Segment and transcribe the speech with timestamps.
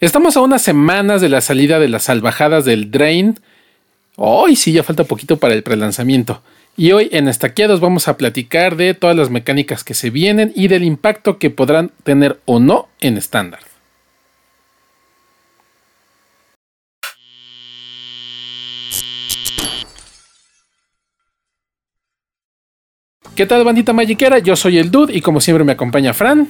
[0.00, 3.38] Estamos a unas semanas de la salida de las salvajadas del Drain.
[4.16, 6.42] Hoy sí, ya falta poquito para el prelanzamiento.
[6.74, 10.68] Y hoy en Estaqueados vamos a platicar de todas las mecánicas que se vienen y
[10.68, 13.60] del impacto que podrán tener o no en estándar.
[23.36, 24.38] ¿Qué tal bandita magiquera?
[24.38, 26.48] Yo soy el Dude y como siempre me acompaña Fran.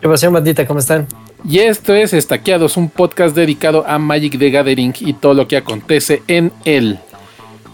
[0.00, 0.64] ¿Qué pasa bandita?
[0.64, 1.08] ¿Cómo están?
[1.48, 5.56] Y esto es Estaqueados, un podcast dedicado a Magic the Gathering y todo lo que
[5.56, 7.00] acontece en él.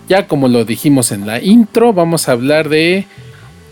[0.08, 3.06] Ya como lo dijimos en la intro, vamos a hablar de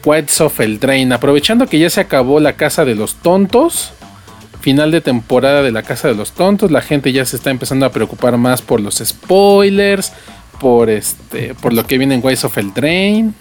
[0.05, 1.15] Whites of Eldraine.
[1.15, 3.93] Aprovechando que ya se acabó la Casa de los Tontos,
[4.61, 7.87] final de temporada de la Casa de los Tontos, la gente ya se está empezando
[7.87, 10.12] a preocupar más por los spoilers,
[10.61, 13.33] por este, por lo que viene en Whites of Eldraine,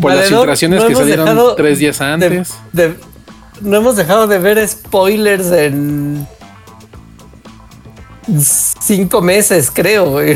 [0.00, 2.54] por las filtraciones que salieron tres días antes
[3.60, 6.26] no hemos dejado de ver spoilers en
[8.80, 10.20] cinco meses, creo,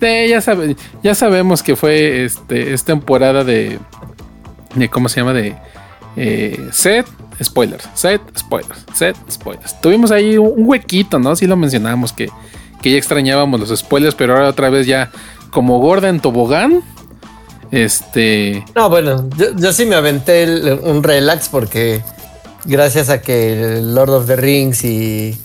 [0.00, 0.42] ya,
[1.02, 3.78] ya sabemos que fue este, es temporada de,
[4.74, 4.88] de.
[4.88, 5.32] ¿Cómo se llama?
[5.32, 5.54] De.
[6.16, 7.06] Eh, set,
[7.42, 7.88] spoilers.
[7.94, 8.84] Set, spoilers.
[8.94, 9.80] Set, spoilers.
[9.80, 11.36] Tuvimos ahí un huequito, ¿no?
[11.36, 12.30] Sí lo mencionábamos que,
[12.80, 15.10] que ya extrañábamos los spoilers, pero ahora otra vez ya
[15.50, 16.82] como gorda en tobogán
[17.70, 18.64] este.
[18.74, 22.02] No, bueno, yo, sí me aventé un relax porque
[22.64, 25.38] gracias a que el Lord of the Rings y,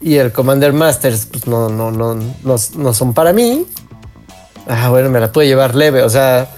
[0.00, 3.66] y el Commander Masters pues no, no, no, no, son para mí.
[4.68, 6.02] Ah, bueno, me la pude llevar leve.
[6.02, 6.48] O sea,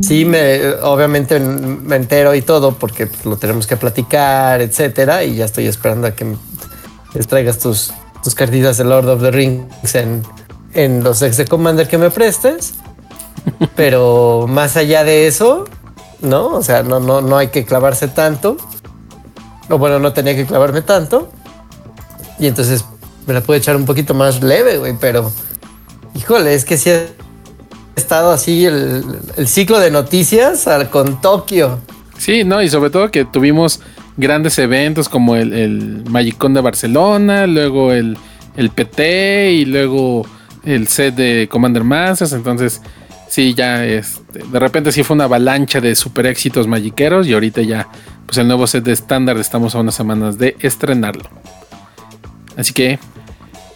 [0.00, 5.24] sí me, obviamente me entero y todo porque pues, lo tenemos que platicar, etcétera.
[5.24, 6.36] Y ya estoy esperando a que
[7.28, 7.92] traigas tus,
[8.22, 10.22] tus cartitas de Lord of the Rings en,
[10.74, 12.74] en los ex de Commander que me prestes.
[13.76, 15.64] Pero más allá de eso,
[16.20, 16.48] ¿no?
[16.48, 18.56] O sea, no, no, no hay que clavarse tanto.
[19.68, 21.30] O bueno, no tenía que clavarme tanto.
[22.38, 22.84] Y entonces
[23.26, 24.94] me la pude echar un poquito más leve, güey.
[25.00, 25.30] Pero,
[26.14, 27.06] híjole, es que sí ha
[27.96, 29.04] estado así el,
[29.46, 31.78] ciclo de noticias con Tokio.
[32.18, 33.80] Sí, no, y sobre todo que tuvimos
[34.16, 38.18] grandes eventos como el, el Magicón de Barcelona, luego el,
[38.56, 40.26] el PT y luego
[40.64, 42.32] el set de Commander Masters.
[42.32, 42.82] Entonces,
[43.30, 47.62] sí, ya este, de repente sí fue una avalancha de super éxitos magiqueros y ahorita
[47.62, 47.88] ya,
[48.26, 51.24] pues el nuevo set de estándar estamos a unas semanas de estrenarlo.
[52.56, 52.98] Así que,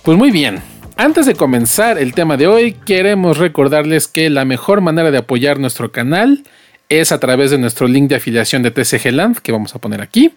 [0.03, 0.61] pues muy bien.
[0.97, 5.59] Antes de comenzar el tema de hoy, queremos recordarles que la mejor manera de apoyar
[5.59, 6.45] nuestro canal
[6.89, 10.01] es a través de nuestro link de afiliación de TCG Land que vamos a poner
[10.01, 10.33] aquí.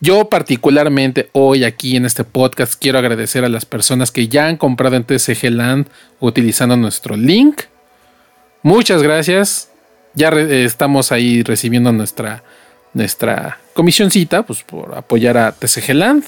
[0.00, 4.56] Yo particularmente hoy aquí en este podcast quiero agradecer a las personas que ya han
[4.56, 5.88] comprado en TCG Land
[6.20, 7.62] utilizando nuestro link.
[8.62, 9.70] Muchas gracias.
[10.14, 12.42] Ya estamos ahí recibiendo nuestra,
[12.92, 16.24] nuestra comisioncita pues, por apoyar a TCG Land.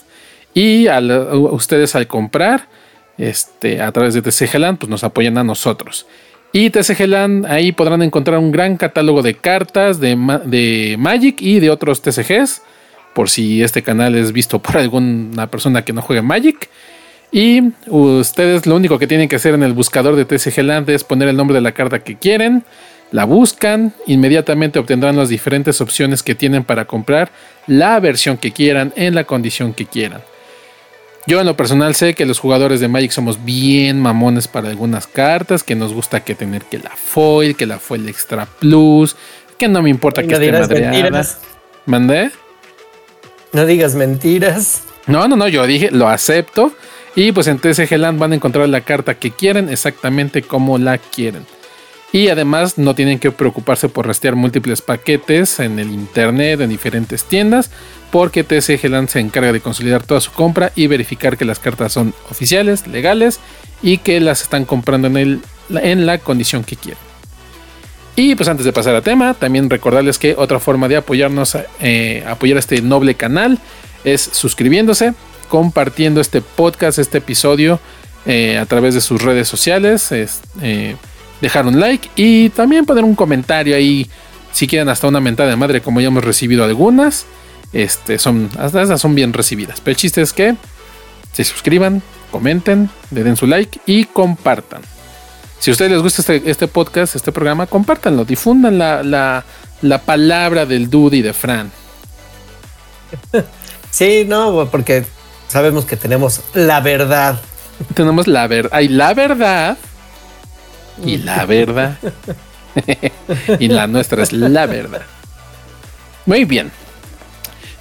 [0.55, 2.69] Y a, ustedes al comprar
[3.19, 6.07] este, a través de TCG Land, pues nos apoyan a nosotros.
[6.53, 11.61] Y TCG Land, ahí podrán encontrar un gran catálogo de cartas de, de Magic y
[11.61, 12.63] de otros TCGs.
[13.15, 16.69] Por si este canal es visto por alguna persona que no juegue Magic.
[17.33, 21.03] Y ustedes lo único que tienen que hacer en el buscador de TCG Land es
[21.03, 22.63] poner el nombre de la carta que quieren,
[23.11, 27.31] la buscan, inmediatamente obtendrán las diferentes opciones que tienen para comprar
[27.67, 30.23] la versión que quieran en la condición que quieran.
[31.27, 35.07] Yo en lo personal sé que los jugadores de Magic somos bien mamones para algunas
[35.07, 39.17] cartas, que nos gusta que tener que la foil, que la foil extra plus,
[39.57, 41.27] que no me importa que esté madreada.
[41.87, 42.31] ¿Mandé?
[43.53, 44.83] No digas mentiras.
[45.07, 46.73] No, no, no, yo dije, lo acepto.
[47.15, 50.99] Y pues en TCG Land van a encontrar la carta que quieren exactamente como la
[50.99, 51.45] quieren.
[52.13, 57.25] Y además no tienen que preocuparse por rastrear múltiples paquetes en el internet, en diferentes
[57.25, 57.71] tiendas,
[58.11, 61.93] porque TCG Land se encarga de consolidar toda su compra y verificar que las cartas
[61.93, 63.41] son oficiales, legales
[63.83, 65.41] y que las están comprando en, el,
[65.71, 67.13] en la condición que quieren.
[68.15, 72.23] Y pues antes de pasar a tema, también recordarles que otra forma de apoyarnos, eh,
[72.29, 73.59] apoyar este noble canal
[74.05, 75.15] es suscribiéndose,
[75.53, 77.79] compartiendo este podcast, este episodio
[78.25, 80.09] eh, a través de sus redes sociales.
[80.63, 80.97] Eh,
[81.43, 84.09] dejar un like y también poner un comentario ahí.
[84.51, 87.27] Si quieren hasta una mentada de madre, como ya hemos recibido algunas.
[87.75, 89.83] Este, son, hasta esas son bien recibidas.
[89.83, 90.55] Pero el chiste es que
[91.35, 92.01] se suscriban,
[92.31, 94.81] comenten, le den su like y compartan.
[95.59, 99.45] Si a ustedes les gusta este, este podcast, este programa, compártanlo, difundan la, la,
[99.83, 101.71] la palabra del Dude de Fran.
[103.91, 105.05] Sí, no, porque
[105.53, 107.41] sabemos que tenemos la verdad.
[107.95, 108.71] Tenemos la verdad.
[108.73, 109.77] Hay la verdad
[111.05, 111.99] y la verdad.
[113.59, 115.03] y la nuestra es la verdad.
[116.27, 116.73] Muy bien.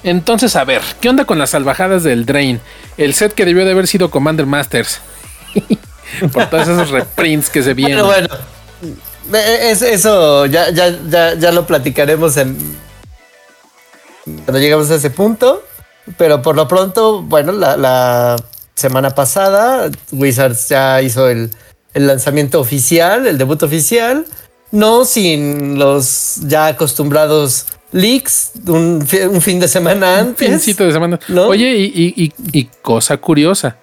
[0.04, 2.60] Entonces, a ver, ¿qué onda con las salvajadas del Drain?
[2.96, 5.00] El set que debió de haber sido Commander Masters.
[6.32, 8.04] Por todos esos reprints que se vienen.
[8.04, 8.28] Bueno,
[9.30, 9.38] bueno.
[9.40, 12.76] eso ya, ya, ya, ya lo platicaremos en
[14.24, 15.64] cuando llegamos a ese punto.
[16.16, 18.36] Pero por lo pronto, bueno, la,
[18.74, 21.50] semana pasada Wizards ya hizo el,
[21.94, 24.24] lanzamiento oficial, el debut oficial,
[24.70, 30.48] no sin los ya acostumbrados leaks un, fin de semana antes.
[30.48, 31.20] Un fincito de semana.
[31.46, 33.76] Oye, y, y, cosa curiosa.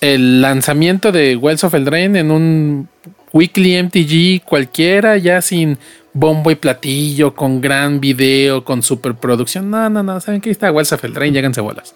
[0.00, 2.88] El lanzamiento de Wells of Eldraine en un
[3.32, 5.78] weekly MTG cualquiera, ya sin
[6.14, 9.70] bombo y platillo, con gran video, con superproducción.
[9.70, 10.20] No, no, no.
[10.20, 10.50] ¿Saben qué?
[10.50, 11.94] Está Wells of Eldraine, lléganse bolas.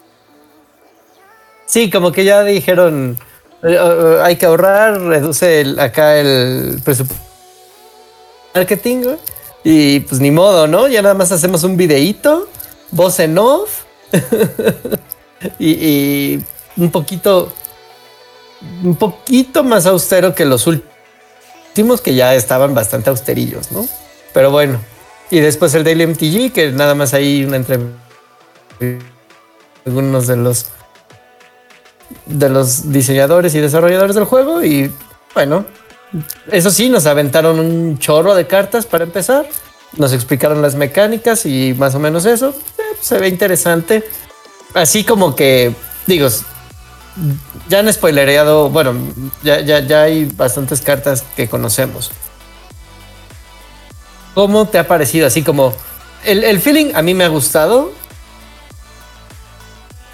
[1.65, 3.17] Sí, como que ya dijeron,
[3.63, 7.29] eh, eh, hay que ahorrar, reduce acá el presupuesto
[8.55, 9.05] marketing,
[9.63, 10.87] y pues ni modo, ¿no?
[10.87, 12.47] Ya nada más hacemos un videíto,
[12.91, 13.83] voz en off,
[15.59, 16.39] y,
[16.75, 17.53] un poquito,
[18.83, 23.87] un poquito más austero que los últimos que ya estaban bastante austerillos, ¿no?
[24.33, 24.79] Pero bueno,
[25.31, 27.97] y después el Daily MTG, que nada más hay una entrevista
[29.85, 30.67] algunos de los
[32.25, 34.91] de los diseñadores y desarrolladores del juego y
[35.33, 35.65] bueno,
[36.51, 39.47] eso sí, nos aventaron un chorro de cartas para empezar,
[39.97, 44.03] nos explicaron las mecánicas y más o menos eso, eh, se ve interesante,
[44.73, 45.73] así como que,
[46.07, 46.27] digo,
[47.67, 48.95] ya han spoilereado, bueno,
[49.43, 52.11] ya, ya, ya hay bastantes cartas que conocemos.
[54.39, 55.27] ¿Cómo te ha parecido?
[55.27, 55.73] Así como
[56.23, 57.91] el, el feeling a mí me ha gustado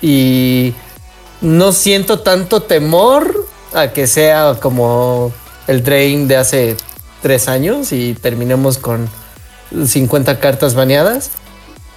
[0.01, 0.73] y
[1.41, 3.45] no siento tanto temor
[3.75, 5.31] a que sea como
[5.67, 6.75] el Drain de hace
[7.21, 9.07] tres años y terminemos con
[9.85, 11.29] 50 cartas baneadas.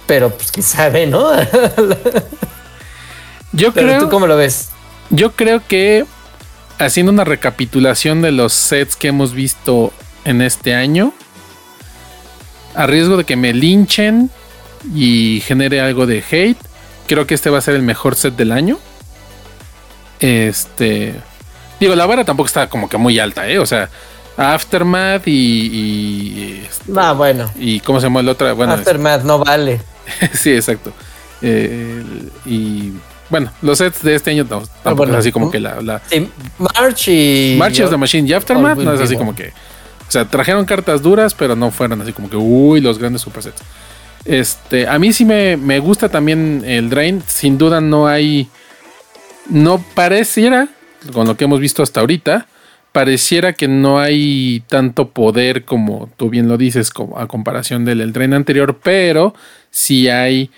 [0.05, 1.31] Pero pues quién sabe, ¿no?
[3.53, 4.01] yo creo.
[4.01, 4.69] ¿Tú cómo lo ves?
[5.09, 6.05] Yo creo que
[6.77, 9.91] haciendo una recapitulación de los sets que hemos visto
[10.25, 11.11] en este año,
[12.75, 14.29] a riesgo de que me linchen
[14.93, 16.57] y genere algo de hate,
[17.07, 18.79] creo que este va a ser el mejor set del año.
[20.19, 21.15] Este.
[21.79, 23.59] Digo, la vara tampoco está como que muy alta, ¿eh?
[23.59, 23.89] O sea,
[24.37, 25.31] Aftermath y.
[25.31, 27.49] y este, ah, bueno.
[27.57, 28.53] ¿Y cómo se llama el otro?
[28.55, 29.81] Bueno, Aftermath no vale.
[30.33, 30.93] sí, exacto.
[31.41, 32.03] Eh,
[32.45, 32.93] y.
[33.29, 35.81] Bueno, los sets de este año no, tampoco es así como que la.
[35.81, 36.01] la...
[36.57, 37.55] March y.
[37.57, 39.53] March of the Machine y Aftermath no es así como que.
[40.09, 43.61] O sea, trajeron cartas duras, pero no fueron así como que, uy, los grandes supersets.
[44.25, 47.21] Este, a mí sí me, me gusta también el Drain.
[47.27, 48.49] Sin duda no hay.
[49.51, 50.67] No pareciera,
[51.13, 52.47] con lo que hemos visto hasta ahorita,
[52.91, 58.01] pareciera que no hay tanto poder como tú bien lo dices, como a comparación del
[58.01, 59.35] el Drain anterior, pero
[59.69, 60.49] sí hay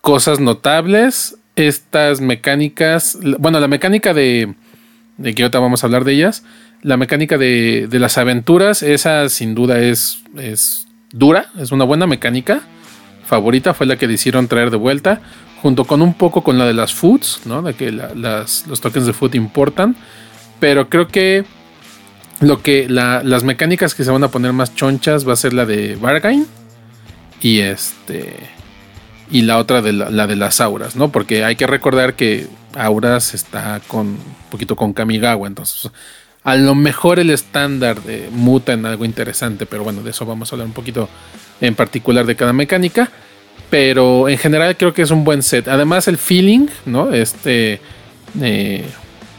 [0.00, 1.36] cosas notables.
[1.54, 4.54] Estas mecánicas, bueno, la mecánica de,
[5.18, 6.44] de que vamos a hablar de ellas,
[6.82, 12.62] la mecánica de, las aventuras, esa sin duda es, es dura, es una buena mecánica.
[13.24, 15.20] Favorita fue la que decidieron traer de vuelta,
[15.62, 17.62] junto con un poco con la de las foods, ¿no?
[17.62, 19.94] De que las, los tokens de food importan.
[20.58, 21.44] Pero creo que
[22.40, 25.66] lo que las mecánicas que se van a poner más chonchas va a ser la
[25.66, 26.46] de Bargain
[27.40, 28.34] y este
[29.30, 31.12] y la otra de la, de las auras, ¿no?
[31.12, 35.90] Porque hay que recordar que auras está con un poquito con Kamigawa, entonces
[36.42, 40.50] a lo mejor el estándar de muta en algo interesante, pero bueno, de eso vamos
[40.50, 41.08] a hablar un poquito
[41.60, 43.10] en particular de cada mecánica.
[43.68, 45.68] Pero en general creo que es un buen set.
[45.68, 47.12] Además, el feeling, ¿no?
[47.12, 47.80] Este.
[48.40, 48.84] Eh,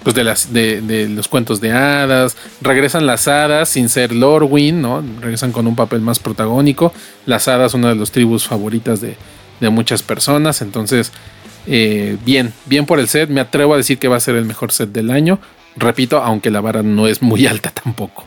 [0.03, 2.36] pues de, las, de, los cuentos de hadas.
[2.62, 5.03] Regresan las hadas sin ser Lorwyn, ¿no?
[5.20, 6.93] Regresan con un papel más protagónico.
[7.25, 9.17] Las hadas, una de las tribus favoritas de,
[9.70, 10.62] muchas personas.
[10.62, 11.12] Entonces,
[11.67, 13.29] eh, bien, bien por el set.
[13.29, 15.39] Me atrevo a decir que va a ser el mejor set del año.
[15.75, 18.25] Repito, aunque la vara no es muy alta tampoco.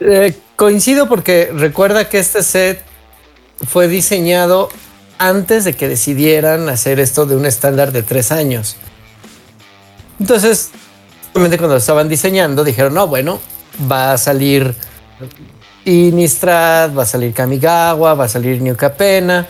[0.00, 2.82] Eh, coincido porque recuerda que este set
[3.66, 4.70] fue diseñado
[5.18, 8.76] antes de que decidieran hacer esto de un estándar de tres años.
[10.18, 10.70] Entonces,
[11.32, 13.40] obviamente cuando lo estaban diseñando, dijeron, no, bueno,
[13.90, 14.74] va a salir
[15.84, 19.46] Innistrad, va a salir Kamigawa, va a salir New Capena.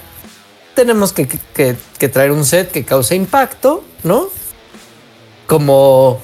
[0.74, 4.28] Tenemos que, que traer un set que cause impacto, ¿no?
[5.50, 6.20] Como,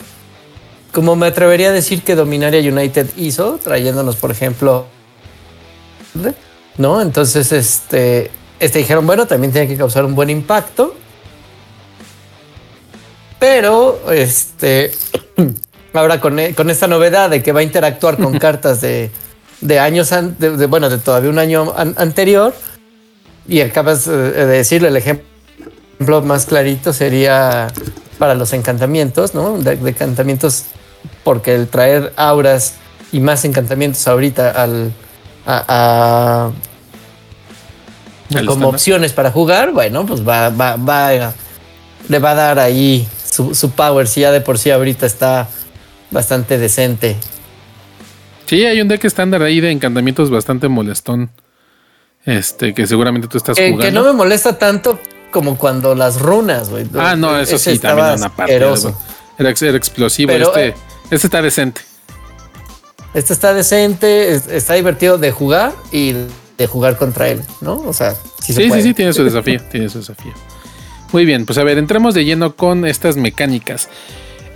[0.92, 4.86] como me atrevería a decir que Dominaria United hizo, trayéndonos, por ejemplo,
[6.78, 7.02] ¿no?
[7.02, 8.30] Entonces, este,
[8.60, 10.94] este dijeron, bueno, también tiene que causar un buen impacto.
[13.40, 14.92] Pero, este,
[15.92, 19.10] ahora con, con esta novedad de que va a interactuar con cartas de,
[19.60, 22.54] de años, de, bueno, de todavía un año anterior,
[23.48, 27.72] y acabas de decirle el ejemplo más clarito sería
[28.18, 29.58] para los encantamientos, ¿no?
[29.58, 30.64] De, encantamientos,
[31.24, 32.74] porque el traer auras
[33.12, 34.92] y más encantamientos ahorita al,
[35.46, 36.50] a,
[38.46, 41.32] como opciones para jugar, bueno, pues va, va, va,
[42.08, 45.48] le va a dar ahí su, su power, si ya de por sí ahorita está
[46.10, 47.16] bastante decente.
[48.46, 51.30] Sí, hay un deck estándar ahí de encantamientos bastante molestón.
[52.24, 53.78] Este, que seguramente tú estás jugando.
[53.78, 54.98] Que no me molesta tanto
[55.36, 56.86] como cuando las runas, güey.
[56.94, 58.54] Ah, no, eso sí, también una parte.
[58.54, 58.72] Era,
[59.36, 60.32] era, explosivo.
[60.32, 60.74] este, eh,
[61.10, 61.82] este está decente.
[63.12, 66.14] Este está decente, está divertido de jugar y
[66.56, 67.74] de jugar contra él, ¿no?
[67.80, 70.32] O sea, sí, sí, sí, sí, tiene su desafío, tiene su desafío.
[71.12, 73.90] Muy bien, pues a ver, entremos de lleno con estas mecánicas.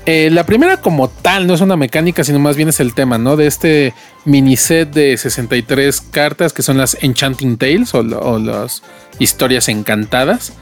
[0.06, 3.18] Eh, la primera como tal no es una mecánica, sino más bien es el tema,
[3.18, 3.36] ¿no?
[3.36, 3.92] De este
[4.24, 8.82] mini set de 63 cartas que son las Enchanting Tales o, las
[9.18, 10.54] historias encantadas,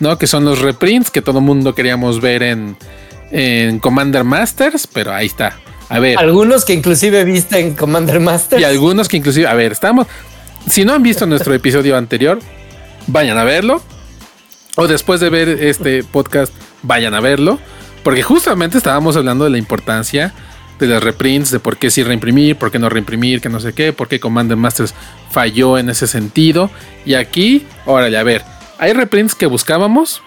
[0.00, 0.18] ¿no?
[0.18, 2.76] Que son los reprints que todo mundo queríamos ver en,
[3.30, 5.58] en Commander Masters, pero ahí está.
[5.88, 6.18] A ver.
[6.18, 8.60] Algunos que inclusive viste en Commander Masters.
[8.60, 10.06] Y algunos que inclusive, a ver, estamos...
[10.68, 12.38] Si no han visto nuestro episodio anterior,
[13.06, 13.82] vayan a verlo.
[14.76, 16.52] O después de ver este podcast,
[16.82, 17.58] vayan a verlo
[18.08, 20.32] porque justamente estábamos hablando de la importancia
[20.78, 23.74] de las reprints, de por qué sí reimprimir, por qué no reimprimir, que no sé
[23.74, 24.94] qué, por qué Commander Masters
[25.30, 26.70] falló en ese sentido.
[27.04, 28.44] Y aquí, órale, a ver,
[28.78, 30.22] hay reprints que buscábamos,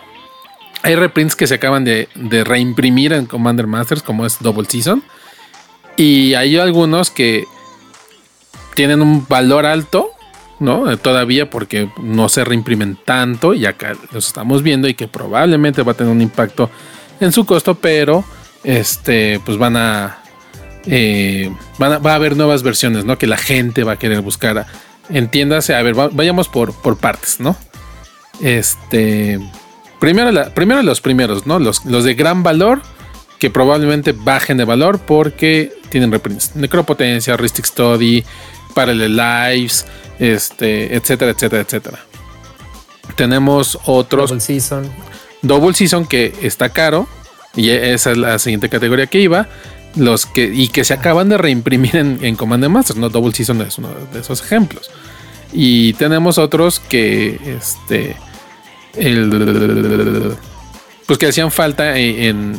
[0.83, 2.07] hay reprints que se acaban de,
[2.43, 5.03] reimprimir en Commander Masters, como es Double Season,
[5.95, 7.45] y hay algunos que
[8.75, 10.11] tienen un valor alto,
[10.59, 10.97] ¿no?
[10.97, 15.93] Todavía porque no se reimprimen tanto, y acá los estamos viendo, y que probablemente va
[15.93, 16.69] a tener un impacto
[17.19, 18.23] en su costo, pero
[18.63, 20.17] este, pues van a,
[20.85, 23.17] eh, van a, va a haber nuevas versiones, ¿no?
[23.17, 24.65] Que la gente va a querer buscar.
[25.09, 27.55] Entiéndase, a ver, vayamos por partes, ¿no?
[28.41, 29.39] Este,
[29.99, 31.59] primero, la, primero los primeros, ¿no?
[31.59, 32.81] Los, los de gran valor,
[33.39, 36.55] que probablemente bajen de valor porque tienen reprints.
[36.55, 38.23] Necropotencia, Ristic Study,
[38.73, 39.85] Parallel Lives,
[40.19, 41.99] este, etcétera, etcétera, etcétera.
[43.15, 44.29] Tenemos otros.
[44.29, 44.89] Double Season.
[45.41, 47.07] Double Season que está caro,
[47.55, 49.47] y esa es la siguiente categoría que iba.
[49.95, 53.09] Los que, y que se acaban de reimprimir en, en Command Masters, ¿no?
[53.09, 54.89] Double Season es uno de esos ejemplos.
[55.51, 58.15] Y tenemos otros que, este,
[61.05, 62.55] pues que hacían falta en,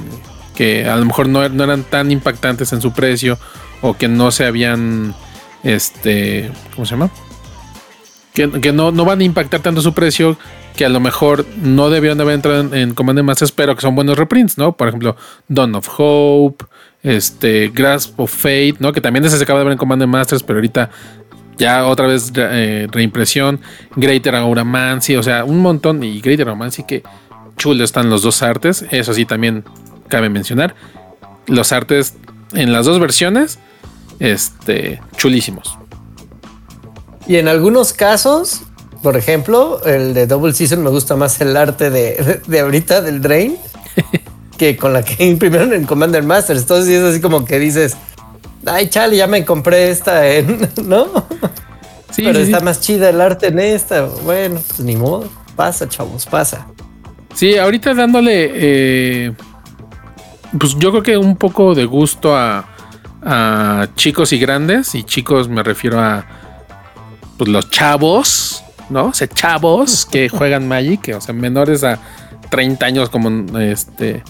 [0.54, 3.38] que a lo mejor no, eran tan impactantes en su precio
[3.80, 5.14] o que no se habían,
[5.62, 7.10] este, ¿cómo se llama?
[8.34, 10.38] Que, no, no, van a impactar tanto su precio
[10.74, 13.82] que a lo mejor no debieron de haber entrado en, en Command Masters, pero que
[13.82, 14.74] son buenos reprints, ¿no?
[14.74, 15.16] Por ejemplo,
[15.48, 16.64] Dawn of Hope,
[17.02, 18.92] este, Grasp of Fate, ¿no?
[18.92, 20.88] Que también se acaba de ver en Command Masters, pero ahorita
[21.58, 23.60] ya otra vez eh, reimpresión,
[23.96, 27.02] Greater Auramancy, o sea, un montón, y Greater Auramancy que
[27.56, 29.64] chulo están los dos artes, eso sí también
[30.08, 30.74] cabe mencionar,
[31.46, 32.14] los artes
[32.54, 33.58] en las dos versiones,
[34.18, 35.78] este, chulísimos.
[37.26, 38.62] Y en algunos casos,
[39.02, 43.20] por ejemplo, el de Double Season me gusta más el arte de, de, ahorita del
[43.22, 43.56] Drain
[44.58, 46.62] que con la que imprimieron en Commander Masters.
[46.62, 47.96] Entonces es así como que dices,
[48.66, 50.22] ay, chale, ya me compré esta,
[50.84, 51.06] ¿no?
[52.10, 54.02] Sí, Pero está más chida el arte en esta.
[54.02, 55.28] Bueno, pues ni modo.
[55.56, 56.66] Pasa, chavos, pasa.
[57.34, 59.32] Sí, ahorita dándole, eh,
[60.58, 62.68] pues yo creo que un poco de gusto a,
[63.22, 64.94] a chicos y grandes.
[64.94, 66.26] Y chicos me refiero a
[67.38, 69.06] pues, los chavos ¿no?
[69.06, 71.98] O sea, chavos que juegan Magic, o sea, menores a
[72.50, 74.22] 30 años como este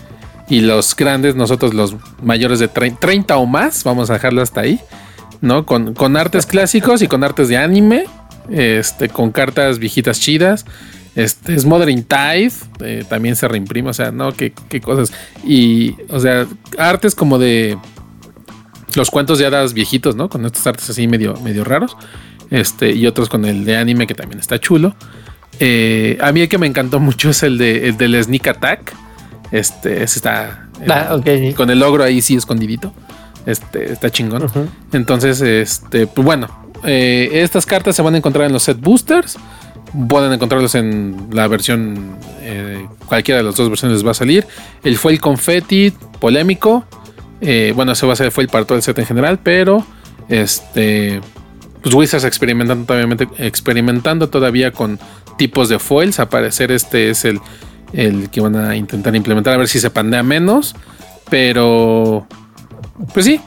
[0.53, 4.79] y los grandes, nosotros los mayores de 30, o más, vamos a dejarlo hasta ahí,
[5.41, 5.65] ¿no?
[5.65, 8.05] Con, con artes clásicos y con artes de anime,
[8.51, 10.67] este, con cartas viejitas chidas.
[11.17, 15.11] Este es Modern Tide, eh, también se reimprime, o sea, no, qué, qué cosas.
[15.43, 17.79] Y, o sea, artes como de
[18.95, 20.29] los cuentos de hadas viejitos, ¿no?
[20.29, 21.97] Con estos artes así medio, medio raros.
[22.51, 24.95] Este, y otros con el de anime que también está chulo.
[25.61, 28.95] Eh, a mí el que me encantó mucho es el, de, el del Sneak Attack.
[29.53, 31.21] Este, ese está ah,
[31.55, 32.93] con el logro ahí sí escondidito.
[33.45, 34.47] Este, está chingón.
[34.93, 36.49] Entonces, este, pues bueno,
[36.85, 39.37] eh, estas cartas se van a encontrar en los set boosters.
[40.09, 44.47] Pueden encontrarlos en la versión, eh, cualquiera de las dos versiones les va a salir.
[44.83, 46.85] El fue el confetti polémico.
[47.75, 49.85] bueno, ese va a ser fue el para todo el set en general, pero
[50.29, 51.21] este
[51.83, 52.95] pues Wizards experimentando
[53.39, 54.99] experimentando todavía con
[55.37, 56.21] tipos de foils.
[56.21, 57.41] A parecer este es el,
[57.93, 60.75] el que van a intentar implementar a ver si se pandea menos.
[61.31, 62.27] Pero,
[63.13, 63.41] pues sí,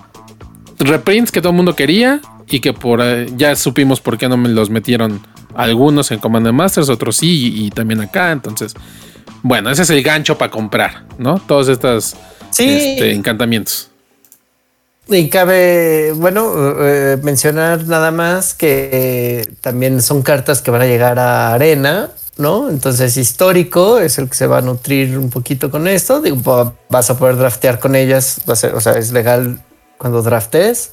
[0.80, 3.02] reprints que todo el mundo quería y que por
[3.38, 5.22] ya supimos por qué no me los metieron
[5.56, 8.32] Algunos en Commander Masters, otros sí, y, también acá.
[8.32, 8.74] Entonces,
[9.42, 11.40] bueno, ese es el gancho para comprar, ¿no?
[11.40, 12.16] Todos estos
[12.50, 13.90] este, encantamientos.
[15.08, 21.20] Y cabe, bueno, eh, mencionar nada más que también son cartas que van a llegar
[21.20, 22.70] a Arena, ¿no?
[22.70, 26.22] Entonces, histórico es el que se va a nutrir un poquito con esto.
[26.22, 29.64] Digo, vas a poder draftear con ellas, va a ser, o sea, es legal
[29.98, 30.92] cuando draftes.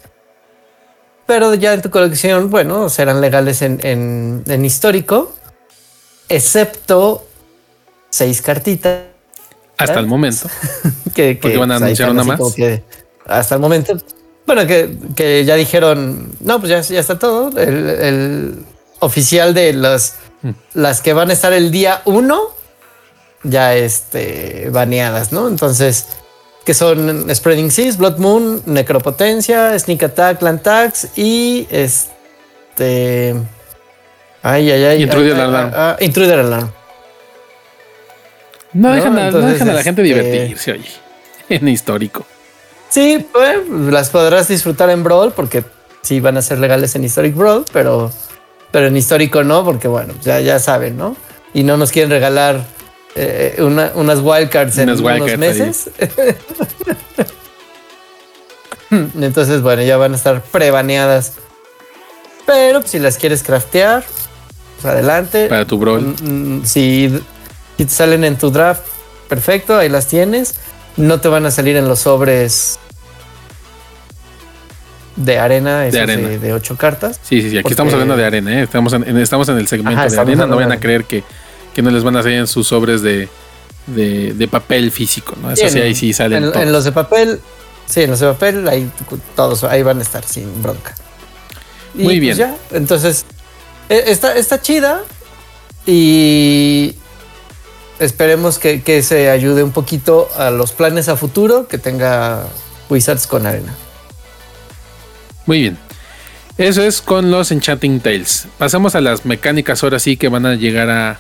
[1.26, 5.32] Pero ya en tu colección, bueno, serán legales en, en, histórico,
[6.28, 7.26] excepto
[8.10, 9.04] seis cartitas.
[9.78, 10.48] Hasta el momento.
[11.14, 12.40] que, que, van a pues, anunciar una más
[13.26, 13.96] hasta el momento.
[14.46, 17.56] Bueno, que, ya dijeron, no, pues ya, ya está todo.
[17.58, 18.64] El,
[18.98, 20.50] oficial de las, mm.
[20.74, 22.50] las que van a estar el día uno,
[23.42, 25.48] ya este, baneadas, ¿no?
[25.48, 26.06] Entonces,
[26.64, 33.34] que son Spreading Seas, Blood Moon, Necropotencia, Sneak Attack, Land Tax y este.
[34.42, 35.02] Ay, ay, ay.
[35.02, 35.72] Intruder Alarm.
[35.74, 36.70] Ah, Intruder Alarm.
[38.72, 40.88] No, dejan, a, la gente este, divertirse, oye,
[41.48, 42.24] en histórico.
[42.88, 45.64] Sí, pues las podrás disfrutar en Brawl porque
[46.02, 48.10] sí van a ser legales en Historic Brawl, pero,
[48.72, 51.14] pero en histórico no, porque bueno, ya, ya saben, ¿no?
[51.54, 52.64] Y no nos quieren regalar
[53.14, 55.90] eh, unas wildcards en unos meses.
[58.90, 61.34] Entonces, bueno, ya van a estar prebaneadas.
[62.46, 64.04] Pero si las quieres craftear,
[64.80, 65.46] pues adelante.
[65.48, 66.02] Para tu brawl.
[66.02, 67.10] Mm, mm, si,
[67.76, 68.82] si te salen en tu draft,
[69.28, 70.54] perfecto, ahí las tienes.
[70.96, 72.78] No te van a salir en los sobres
[75.16, 76.28] de arena, de, arena.
[76.28, 77.20] De, ocho cartas.
[77.22, 77.58] Sí, sí, sí.
[77.58, 78.62] Aquí estamos hablando de arena, ¿eh?
[78.62, 80.46] estamos, en, estamos en el segmento de arena.
[80.46, 81.22] No vayan a creer que,
[81.82, 83.28] no les van a salir en sus sobres de,
[83.86, 85.50] de, papel físico, ¿no?
[85.50, 86.52] Eso sí, ahí sí salen.
[86.54, 87.40] En, los de papel,
[87.86, 88.90] sí, en los de papel, ahí
[89.36, 90.94] todos ahí van a estar sin bronca.
[91.94, 92.54] Muy pues bien.
[92.70, 93.26] entonces,
[93.88, 95.02] e, está, está chida
[95.86, 96.94] y
[97.98, 102.44] esperemos que, que se ayude un poquito a los planes a futuro que tenga
[102.88, 103.74] Wizards con arena.
[105.46, 105.78] Muy bien.
[106.58, 108.46] Eso es con los Enchanting Tales.
[108.58, 111.18] Pasamos a las mecánicas ahora sí que van a llegar a,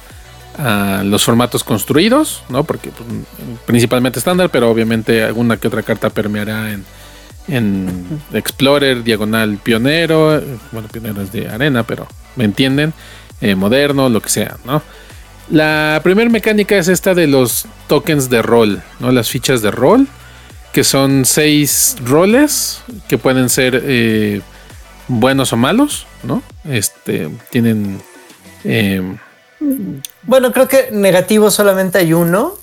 [1.04, 2.64] los formatos construidos, ¿no?
[2.64, 3.08] Porque pues,
[3.64, 6.84] principalmente estándar, pero obviamente alguna que otra carta permeará en,
[7.48, 10.42] en Explorer, Diagonal Pionero.
[10.70, 12.06] Bueno, Pionero es de arena, pero
[12.36, 12.92] me entienden.
[13.40, 14.82] Eh, moderno, lo que sea, ¿no?
[15.50, 19.10] La primera mecánica es esta de los tokens de rol, ¿no?
[19.10, 20.06] Las fichas de rol
[20.72, 24.40] que son seis roles que pueden ser eh,
[25.08, 26.42] buenos o malos, ¿no?
[26.64, 28.00] Este, tienen...
[28.64, 29.16] Eh,
[30.22, 32.54] bueno, creo que negativo solamente hay uno,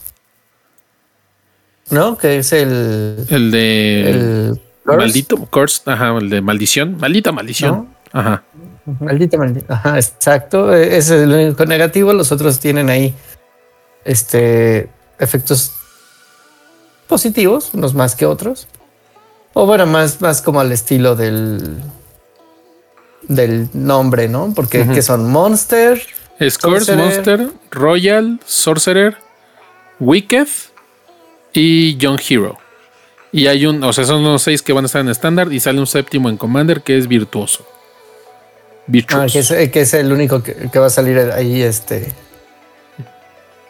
[1.92, 2.18] ¿no?
[2.18, 3.26] Que es el...
[3.30, 4.10] El de...
[4.10, 7.90] El maldito, curse, ajá, el de maldición, maldita maldición.
[8.12, 8.44] Ajá.
[9.00, 10.74] Maldita maldición, ajá, exacto.
[10.74, 13.14] Ese es el único negativo, los otros tienen ahí
[14.04, 15.74] este efectos
[17.10, 18.68] positivos, unos más que otros.
[19.54, 21.78] O bueno, más, más como al estilo del,
[23.28, 24.54] del nombre, ¿no?
[24.56, 26.02] Porque que son Monster,
[26.48, 29.18] Scores, Monster, Royal, Sorcerer,
[30.00, 30.48] Wicked
[31.52, 32.58] y Young Hero.
[33.32, 35.60] Y hay un, o sea, son los seis que van a estar en estándar y
[35.60, 37.66] sale un séptimo en Commander que es virtuoso.
[39.10, 42.12] Ah, que, es, el único que, va a salir ahí este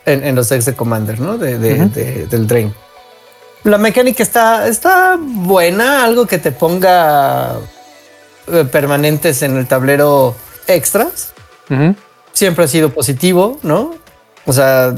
[0.06, 1.38] en, los decks de Commander, ¿no?
[1.38, 2.74] De, del Drain.
[3.64, 7.58] La mecánica está, está buena, algo que te ponga
[8.48, 10.36] eh, permanentes en el tablero
[10.68, 11.34] extras.
[12.32, 13.94] Siempre ha sido positivo, ¿no?
[14.46, 14.96] O sea,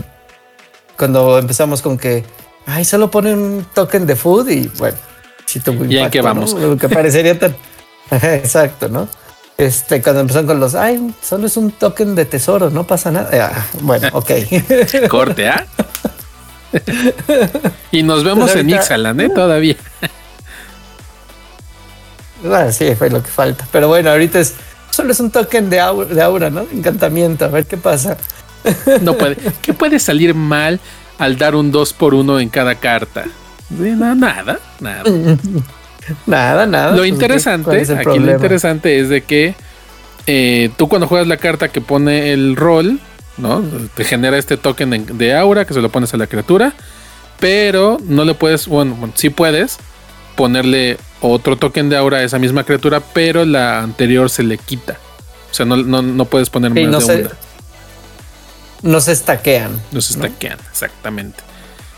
[0.98, 2.24] cuando empezamos con que,
[2.66, 4.98] ay, solo pone un token de food y bueno,
[5.46, 6.54] si tuvo ¿Y en qué vamos?
[6.54, 7.56] Lo que parecería tan...
[8.12, 9.08] Exacto, ¿no?
[9.58, 13.30] Este, cuando empezaron con los, ay, solo es un token de tesoro, no pasa nada.
[13.34, 14.32] Ah, bueno, ok.
[15.10, 15.66] Corte, ¿ah?
[17.92, 19.30] y nos vemos en Ixalan, ¿eh?
[19.30, 19.76] Todavía.
[22.44, 23.68] Bueno, sí, fue lo que falta.
[23.72, 24.56] Pero bueno, ahorita es
[24.92, 26.66] solo es un token de aura, de aura, ¿no?
[26.72, 28.18] Encantamiento, a ver qué pasa.
[29.02, 29.38] No puede.
[29.64, 30.80] ¿Qué puede salir mal
[31.18, 33.26] al dar un 2 por 1 en cada carta?
[33.72, 35.04] Nada, nada, nada.
[36.28, 36.92] nada, nada.
[36.92, 39.56] Lo pues, interesante, aquí lo interesante es de que
[40.28, 43.00] eh, tú cuando juegas la carta que pone el rol,
[43.38, 43.62] ¿no?
[43.96, 46.74] Te genera este token de, aura que se lo pones a la criatura,
[47.40, 49.78] pero no le puedes, bueno, bueno, sí puedes
[50.36, 54.98] ponerle otro token de aura a esa misma criatura, pero la anterior se le quita.
[55.52, 57.30] O sea, no, puedes poner más no de se, una.
[58.84, 59.82] No se estaquean.
[59.92, 61.44] No se estaquean, exactamente.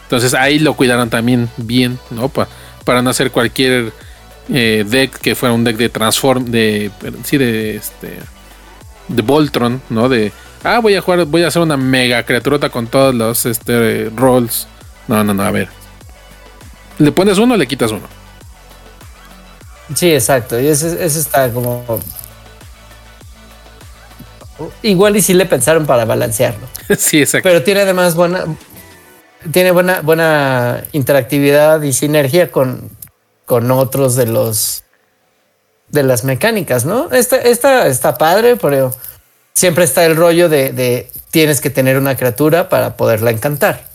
[0.04, 2.30] Entonces ahí lo cuidaron también bien, ¿no?
[2.30, 3.94] para no hacer cualquier
[4.50, 6.92] eh, deck que fuera un deck de transform, de
[7.24, 8.20] sí, de este
[9.08, 10.10] de Voltron, ¿no?
[10.10, 10.32] De,
[10.64, 14.68] ah, voy a jugar, voy a hacer una mega criaturota con todos los este, rolls.
[15.08, 15.70] No, no, no, a ver.
[17.00, 18.08] ¿Le pones uno o le quitas uno?
[19.96, 20.60] Sí, exacto.
[20.60, 21.84] Y eso, está como.
[24.82, 26.68] Igual y si le pensaron para balancearlo.
[26.98, 27.50] sí, exacto.
[27.50, 28.46] Pero tiene además buena.
[29.52, 32.90] Tiene buena, buena interactividad y sinergia con,
[33.46, 34.84] con otros de los
[35.90, 37.12] de las mecánicas, ¿no?
[37.12, 38.94] Esta, esta está padre, pero
[39.54, 43.86] siempre está el rollo de, tienes que tener una criatura para poderla encantar.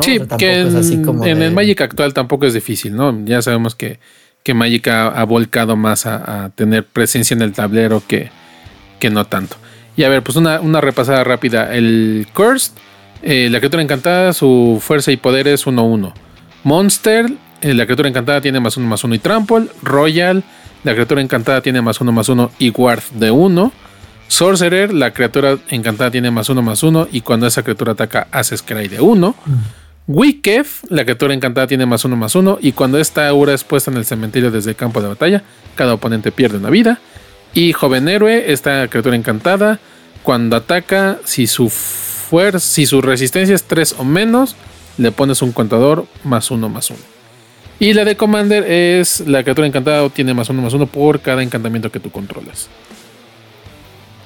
[0.00, 3.24] Sí, que en, el Magic actual tampoco es difícil, ¿no?
[3.24, 3.98] Ya sabemos que,
[4.42, 8.30] que Magic ha, volcado más a, tener presencia en el tablero que,
[8.98, 9.56] que no tanto.
[9.96, 11.74] Y a ver, pues una, una repasada rápida.
[11.74, 12.72] El Cursed,
[13.22, 16.14] eh, la criatura encantada, su fuerza y poder es 1-1.
[16.62, 19.66] Monster, eh, la criatura encantada tiene más 1 más 1 y trample.
[19.82, 20.44] Royal,
[20.84, 23.72] la criatura encantada tiene más 1 más 1 y guard de 1.
[24.30, 28.56] Sorcerer, la criatura encantada tiene más 1 más 1 y cuando esa criatura ataca hace
[28.56, 29.34] scry de 1.
[29.44, 29.52] Mm.
[30.06, 33.90] Wicked, la criatura encantada tiene más 1 más 1 y cuando esta aura es puesta
[33.90, 35.42] en el cementerio desde el campo de batalla,
[35.74, 37.00] cada oponente pierde una vida.
[37.54, 39.80] Y Joven Héroe, esta criatura encantada,
[40.22, 44.54] cuando ataca, si su fuerza, si su resistencia es 3 o menos,
[44.96, 46.98] le pones un contador más 1 más 1.
[47.80, 51.42] Y la de Commander es la criatura encantada tiene más uno más uno por cada
[51.42, 52.68] encantamiento que tú controlas.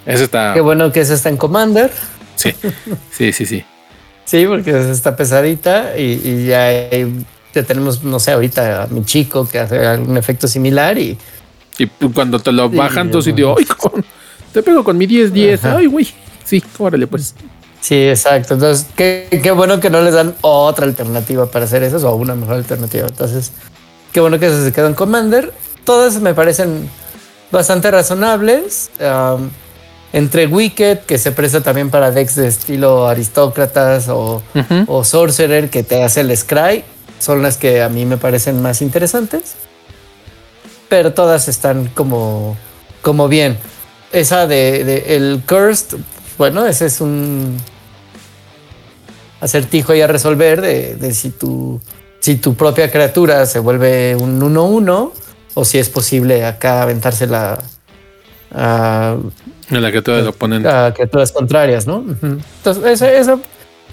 [0.06, 0.54] Esa está.
[0.54, 1.90] Qué bueno que esa está en Commander.
[2.36, 2.52] Sí,
[3.10, 3.64] sí, sí, sí.
[4.24, 6.68] sí, porque está pesadita y, ya,
[7.66, 11.16] tenemos, no sé, ahorita a mi chico que hace algún efecto similar y.
[11.76, 13.66] Y cuando te lo bajan, tú sí digo, ¡ay,
[14.52, 15.60] te pego con mi 10-10!
[15.64, 16.08] ¡Ay, güey!
[16.44, 17.34] Sí, órale, pues.
[17.80, 18.54] Sí, exacto.
[18.54, 22.36] Entonces, qué, qué, bueno que no les dan otra alternativa para hacer eso o una
[22.36, 23.08] mejor alternativa.
[23.08, 23.52] Entonces,
[24.12, 25.52] qué bueno que se quedan Commander.
[25.84, 26.88] Todas me parecen
[27.50, 28.90] bastante razonables.
[30.14, 34.44] Entre Wicked, que se presta también para decks de estilo aristócratas o,
[34.86, 36.84] o, Sorcerer, que te hace el Scry,
[37.18, 39.56] son las que a mí me parecen más interesantes.
[40.88, 42.56] Pero todas están como,
[43.02, 43.58] como bien.
[44.12, 45.98] Esa de, de el Cursed,
[46.38, 47.56] bueno, ese es un
[49.40, 51.80] acertijo ahí a resolver de, si, tu,
[52.20, 55.10] si tu propia criatura se vuelve un 1-1
[55.54, 57.58] o si es posible acá aventársela
[58.54, 59.16] a,
[59.70, 60.68] a la criatura del oponente.
[60.68, 62.04] A criaturas contrarias, ¿no?
[62.22, 63.40] Entonces, eso,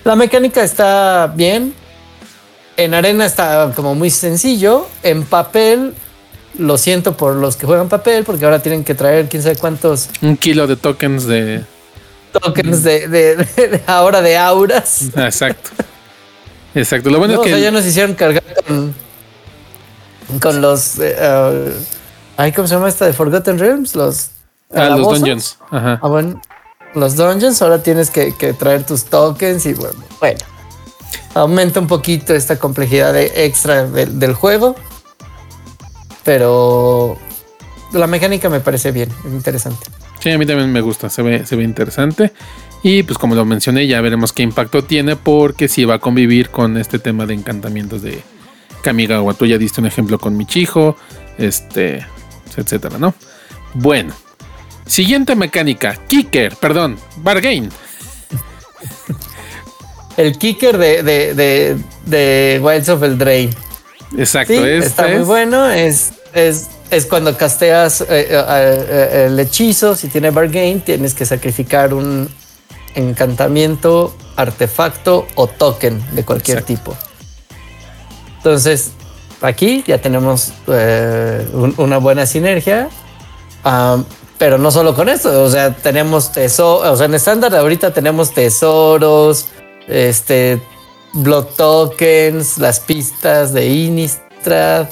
[0.03, 1.73] la mecánica está bien.
[2.77, 4.87] En arena está como muy sencillo.
[5.03, 5.93] En papel,
[6.57, 10.09] lo siento por los que juegan papel, porque ahora tienen que traer quién sabe cuántos.
[10.21, 11.63] Un kilo de tokens de
[12.31, 15.03] tokens de, de, ahora de auras.
[15.15, 15.69] Exacto.
[16.73, 17.09] Exacto.
[17.09, 17.61] Lo bueno es que.
[17.61, 18.93] ya nos hicieron cargar con,
[20.39, 20.97] con los.
[20.97, 23.95] Uh, ¿Cómo se llama esta de Forgotten Realms?
[23.95, 24.31] Los.
[24.73, 25.57] Ah, los dungeons.
[25.69, 25.99] Ajá.
[26.01, 26.41] Ah, bueno.
[26.93, 30.39] Los dungeons, ahora tienes que, que, traer tus tokens y bueno, bueno.
[31.33, 34.75] Aumenta un poquito esta complejidad de extra del juego.
[36.23, 37.17] Pero
[37.93, 39.87] la mecánica me parece bien, interesante.
[40.19, 42.31] Sí, a mí también me gusta, se ve, se ve interesante.
[42.83, 46.49] Y pues como lo mencioné, ya veremos qué impacto tiene porque si va a convivir
[46.49, 48.21] con este tema de encantamientos de
[48.81, 49.33] Kamigawa.
[49.33, 50.95] Tú ya diste un ejemplo con Michijo,
[51.37, 52.05] este,
[52.55, 53.13] etcétera, ¿no?
[53.73, 54.13] Bueno,
[54.85, 57.69] siguiente mecánica, Kicker, perdón, Bargain.
[60.17, 63.49] El kicker de, de, de, Wilds of el Drain.
[64.17, 65.69] Exacto, está muy bueno.
[65.69, 71.25] Es, es es cuando casteas eh, eh, eh, el hechizo, si tiene bargain, tienes que
[71.25, 72.29] sacrificar un
[72.95, 76.95] encantamiento, artefacto o token de cualquier tipo.
[78.37, 78.91] Entonces,
[79.39, 80.51] aquí ya tenemos
[81.77, 82.89] una buena sinergia.
[84.41, 88.33] Pero no solo con esto, o sea, tenemos tesoros, o sea, en estándar ahorita tenemos
[88.33, 89.49] tesoros,
[89.87, 90.59] este,
[91.13, 94.87] blood tokens, las pistas de Innistrad,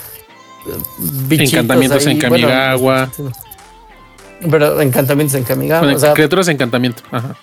[1.32, 3.10] encantamientos en Kamigawa.
[4.52, 6.14] pero encantamientos en Kamigawa.
[6.14, 7.02] criaturas de encantamiento.
[7.10, 7.36] Ajá.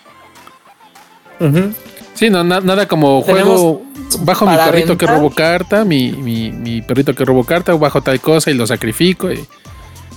[2.15, 3.83] Sí, no, nada como juego.
[4.21, 8.53] Bajo mi perrito que robo carta, mi, mi, perrito que robo carta, bajo tal cosa
[8.53, 9.29] y lo sacrifico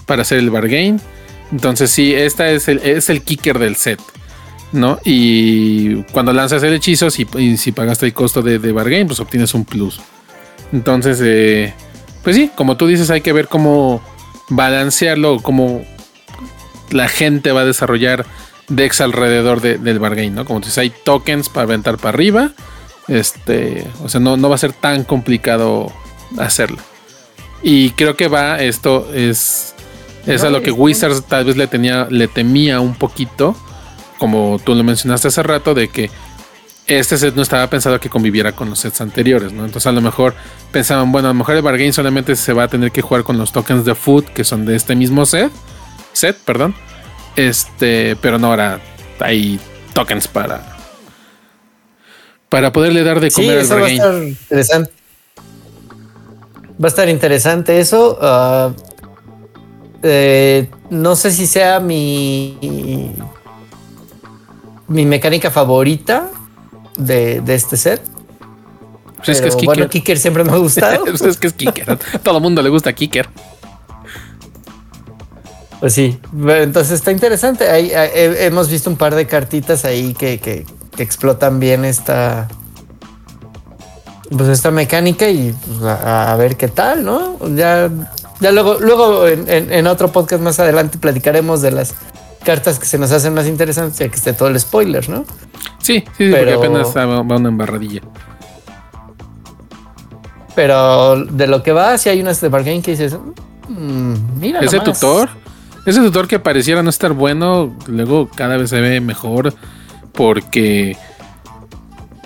[0.05, 1.01] para hacer el bargain.
[1.51, 3.99] Entonces, sí, esta es el, es el kicker del set.
[4.71, 4.99] ¿No?
[5.03, 7.25] Y cuando lanzas el hechizo, si,
[7.57, 9.99] si pagaste el costo de, de bargain, pues obtienes un plus.
[10.71, 11.73] Entonces, eh,
[12.23, 14.01] pues sí, como tú dices, hay que ver cómo
[14.49, 15.83] balancearlo, cómo
[16.91, 18.25] la gente va a desarrollar
[18.67, 20.45] decks alrededor del bargain, ¿no?
[20.45, 22.51] Como dices, hay tokens para aventar para arriba.
[23.07, 25.91] Este, o sea, no, no va a ser tan complicado
[26.37, 26.77] hacerlo.
[27.63, 29.73] Y creo que va, esto es
[30.25, 33.55] Es a lo que Wizards tal vez le tenía, le temía un poquito,
[34.17, 36.11] como tú lo mencionaste hace rato, de que
[36.85, 39.65] este set no estaba pensado que conviviera con los sets anteriores, ¿no?
[39.65, 40.33] Entonces a lo mejor
[40.71, 43.37] pensaban, bueno, a lo mejor el bargain solamente se va a tener que jugar con
[43.37, 45.51] los tokens de food que son de este mismo set,
[46.13, 46.75] set, perdón.
[47.35, 48.81] Este, pero no ahora
[49.19, 49.59] hay
[49.93, 50.77] tokens para
[52.49, 53.99] para poderle dar de comer al bargain.
[53.99, 54.91] Va a estar interesante.
[56.81, 58.17] Va a estar interesante eso.
[58.21, 58.71] Ah,
[60.03, 63.15] eh, no sé si sea mi
[64.89, 66.29] mi mecánica favorita
[66.97, 68.01] de, este set.
[69.17, 69.65] Pues es que es Kicker.
[69.65, 71.05] Bueno, Kicker siempre me ha gustado.
[71.05, 71.97] Pues es que es Kicker.
[72.23, 73.29] Todo el mundo le gusta Kicker.
[75.79, 77.69] Pues sí, entonces está interesante.
[77.69, 80.65] Ahí, hemos visto un par de cartitas ahí que,
[80.97, 82.49] explotan bien esta,
[84.29, 87.37] pues esta mecánica y pues, a, ver qué tal, ¿no?
[87.55, 87.89] Ya,
[88.39, 91.95] ya luego, luego en, otro podcast más adelante platicaremos de las
[92.43, 95.25] cartas que se nos hacen más interesantes, ya que esté todo el spoiler, ¿no?
[95.79, 98.01] Sí, sí, porque apenas va una embarradilla.
[100.55, 103.17] Pero de lo que va, si hay unas de bargain que dices,
[103.67, 104.59] mmm, mira.
[104.61, 105.29] Ese tutor,
[105.85, 109.53] ese tutor que pareciera no estar bueno, luego cada vez se ve mejor
[110.13, 110.97] porque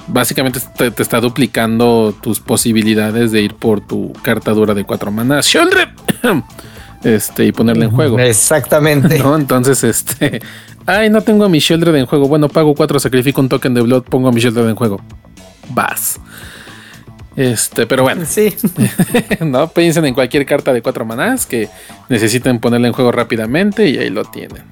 [0.07, 5.51] básicamente te, está duplicando tus posibilidades de ir por tu carta dura de cuatro manas.
[7.03, 8.17] Este, y ponerla en juego.
[8.17, 9.17] Exactamente.
[9.35, 10.39] Entonces, este,
[10.85, 12.27] Ay, no tengo a mi Sheldred en juego.
[12.27, 15.01] Bueno, pago 4, sacrifico un token de Blood, pongo a mi Sheldred en juego.
[15.69, 16.19] Vas.
[17.35, 18.25] Este, pero bueno.
[18.25, 18.53] Sí.
[19.39, 21.69] no piensen en cualquier carta de 4 manás que
[22.09, 24.63] necesiten ponerla en juego rápidamente y ahí lo tienen.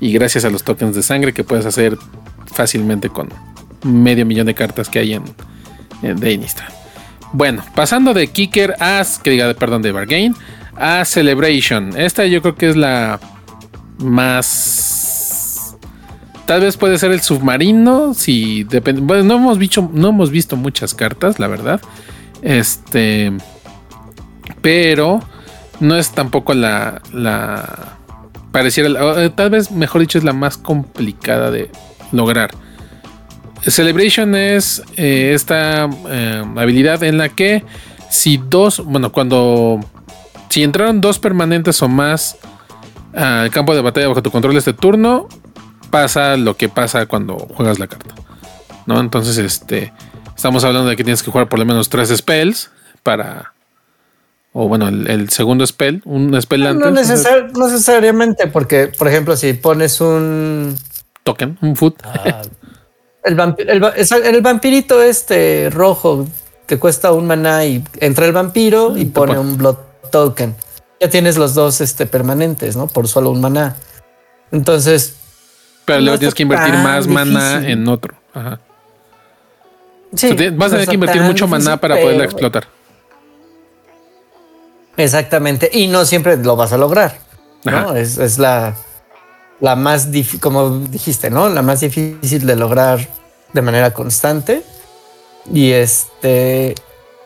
[0.00, 1.96] Y gracias a los tokens de sangre que puedes hacer
[2.52, 3.28] fácilmente con
[3.82, 5.24] medio millón de cartas que hay en,
[6.02, 6.68] de Innistrad.
[7.32, 10.34] Bueno, pasando de Kicker a, que diga, perdón, de Bargain
[10.76, 11.98] a Celebration.
[11.98, 13.18] Esta yo creo que es la
[13.98, 14.96] más
[16.46, 18.14] Tal vez puede ser el submarino.
[18.14, 19.02] Si depende.
[19.02, 21.80] Bueno, no hemos visto, no hemos visto muchas cartas, la verdad.
[22.40, 23.32] Este.
[24.62, 25.20] Pero
[25.80, 27.02] no es tampoco la.
[27.12, 27.98] la
[28.52, 29.34] pareciera.
[29.34, 31.68] Tal vez, mejor dicho, es la más complicada de
[32.12, 32.54] lograr.
[33.62, 37.64] Celebration es eh, esta eh, habilidad en la que
[38.10, 39.80] si dos, bueno, cuando
[40.48, 42.38] si entraron dos permanentes o más
[43.14, 45.28] al campo de batalla bajo tu control este turno,
[45.90, 48.14] pasa lo que pasa cuando juegas la carta.
[48.86, 49.00] ¿No?
[49.00, 49.92] Entonces, este.
[50.36, 52.70] Estamos hablando de que tienes que jugar por lo menos tres spells
[53.02, 53.52] para.
[54.52, 57.08] O bueno, el, segundo spell, un spell no, antes.
[57.52, 60.76] No, necesariamente, porque, por ejemplo, si pones un.
[61.24, 61.96] Token, un foot.
[62.04, 62.42] Ah,
[63.26, 63.84] el,
[64.24, 66.26] el, vampirito este rojo
[66.66, 69.76] que cuesta un maná y entra el vampiro y pone un blood
[70.10, 70.54] token.
[71.00, 72.86] Ya tienes los dos este, permanentes, ¿no?
[72.86, 73.76] Por solo un maná.
[74.50, 75.16] Entonces,
[75.84, 78.14] pero luego tienes que invertir más maná en otro.
[78.34, 78.60] Ajá.
[80.14, 82.66] Sí, vas a tener que invertir mucho maná para poderla explotar.
[84.96, 85.70] Exactamente.
[85.72, 87.18] Y no siempre lo vas a lograr.
[87.64, 87.94] ¿no?
[87.96, 88.74] Es, la,
[89.60, 91.48] la más difícil, como dijiste, ¿no?
[91.48, 93.06] La más difícil de lograr
[93.52, 94.62] de manera constante.
[95.52, 96.74] Y este.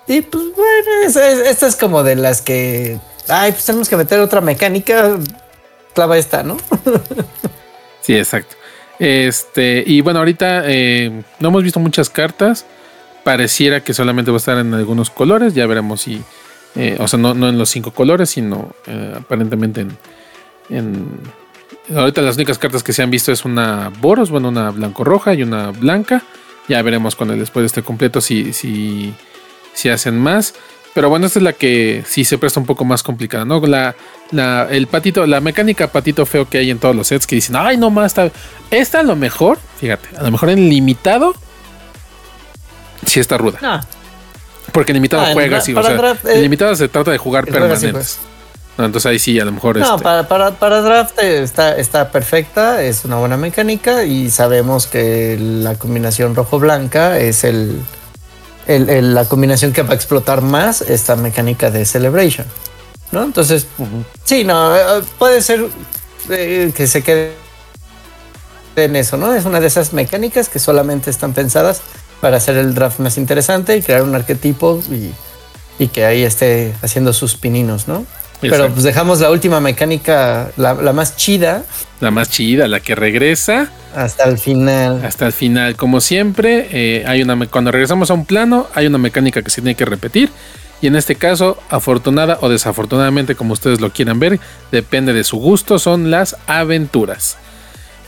[0.07, 2.99] Y pues bueno, esta es como de las que.
[3.29, 5.16] Ay, pues tenemos que meter otra mecánica.
[5.95, 6.57] Clava esta, ¿no?
[8.03, 8.57] Sí, exacto.
[8.99, 12.64] Este, y bueno, ahorita eh, no hemos visto muchas cartas.
[13.25, 15.55] Pareciera que solamente va a estar en algunos colores.
[15.55, 16.23] Ya veremos si.
[16.77, 19.87] Eh, o sea, no, en los cinco colores, sino eh, aparentemente
[20.71, 21.09] en,
[21.94, 25.42] Ahorita las únicas cartas que se han visto es una Boros, bueno, una blanco-roja y
[25.42, 26.22] una blanca.
[26.68, 29.12] Ya veremos cuando después de este completo si, si,
[29.72, 30.55] si hacen más.
[30.94, 33.64] Pero bueno, esta es la que sí se presta un poco más complicada, ¿no?
[33.66, 33.94] La,
[34.33, 37.55] la, el patito, la mecánica patito feo que hay en todos los sets que dicen,
[37.57, 38.31] ay, no más, está.
[38.70, 41.35] Esta a lo mejor, fíjate, a lo mejor en limitado,
[43.07, 43.59] sí está ruda.
[43.62, 43.81] No.
[44.72, 47.46] Porque en limitado ah, juegas, sí, o sea, en eh, limitado se trata de jugar
[47.46, 48.20] permanentes.
[48.85, 49.77] Entonces ahí sí, a lo mejor.
[49.77, 54.87] No, este para, para, para, draft está, está perfecta, es una buena mecánica y sabemos
[54.87, 57.81] que la combinación rojo-blanca es el
[58.66, 62.47] la combinación que va a explotar más esta mecánica de Celebration.
[63.12, 63.25] ¿no?
[63.25, 63.66] Entonces,
[64.25, 65.66] sí, no, eh, puede ser
[66.29, 67.33] eh, que se quede
[68.77, 69.35] en eso, ¿no?
[69.35, 71.83] Es una de esas mecánicas que solamente están pensadas
[72.21, 75.12] para hacer el draft más interesante y crear un arquetipo y,
[75.83, 78.07] y que ahí esté haciendo sus pininos, ¿no?
[78.40, 81.64] Pero pues dejamos la última mecánica, la, más chida.
[82.00, 83.70] La más chida, la que regresa.
[83.94, 85.05] Hasta el final.
[85.05, 85.76] Hasta el final.
[85.76, 89.61] Como siempre, eh, hay una cuando regresamos a un plano, hay una mecánica que se
[89.61, 90.31] tiene que repetir.
[90.81, 94.40] Y en este caso, afortunada o desafortunadamente, como ustedes lo quieran ver,
[94.72, 97.37] depende de su gusto, son las aventuras.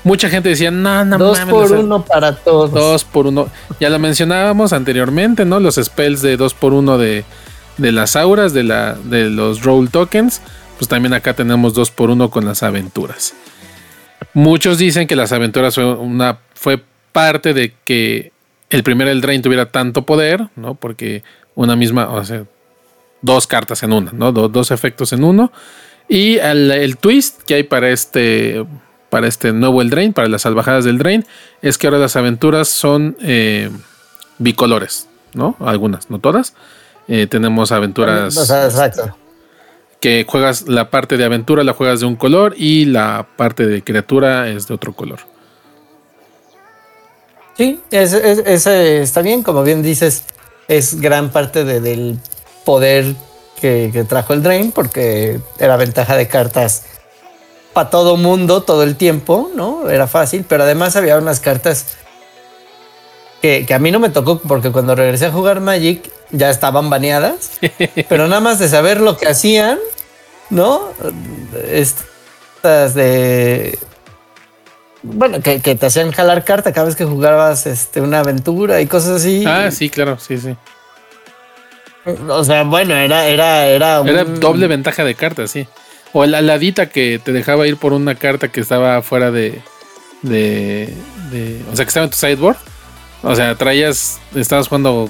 [0.04, 2.72] Mucha gente decía, no, no Dos por uno para todos.
[2.72, 3.48] Dos por uno.
[3.78, 5.60] Ya lo mencionábamos anteriormente, ¿no?
[5.60, 7.24] Los spells de dos por uno de,
[7.78, 10.40] de las auras, de, la, de los roll tokens.
[10.78, 13.34] Pues también acá tenemos dos por uno con las aventuras.
[14.34, 16.82] Muchos dicen que las aventuras fue, una, fue
[17.12, 18.32] parte de que
[18.70, 20.74] el primer Eldraine tuviera tanto poder, ¿no?
[20.74, 21.22] Porque
[21.54, 22.44] una misma, o sea,
[23.20, 24.32] dos cartas en una, ¿no?
[24.32, 25.52] dos efectos en uno.
[26.08, 28.64] Y el, twist que hay para este,
[29.10, 31.24] para este nuevo Eldraine, para las salvajadas del Drain,
[31.62, 33.70] es que ahora las aventuras son eh,
[34.38, 35.56] bicolores, ¿no?
[35.60, 36.54] Algunas, no todas.
[37.08, 38.36] Eh, tenemos aventuras.
[38.36, 39.16] exacto.
[40.00, 43.82] Que juegas la parte de aventura, la juegas de un color y la parte de
[43.82, 45.20] criatura es de otro color.
[47.56, 50.24] Sí, ese está bien, como bien dices,
[50.68, 52.18] es gran parte del
[52.64, 53.14] poder
[53.60, 56.84] que, trajo el Drain, porque era ventaja de cartas
[57.72, 59.88] para todo mundo todo el tiempo, ¿no?
[59.88, 61.96] Era fácil, pero además había unas cartas
[63.42, 67.58] que, a mí no me tocó porque cuando regresé a jugar Magic ya estaban baneadas,
[68.08, 69.78] pero nada más de saber lo que hacían,
[70.48, 70.90] ¿no?
[71.68, 73.78] Estas de...
[75.02, 78.86] Bueno, que, que te hacían jalar carta cada vez que jugabas este, una aventura y
[78.86, 79.44] cosas así.
[79.44, 80.54] Ah, sí, claro, sí, sí.
[82.28, 85.66] O sea, bueno, era, era, era, era doble ventaja de cartas, sí.
[86.12, 89.60] O la ladita que te dejaba ir por una carta que estaba fuera de,
[90.22, 90.94] de,
[91.32, 92.58] de, O sea, que estaba en tu sideboard.
[93.22, 94.18] O sea, traías.
[94.34, 95.08] Estabas jugando.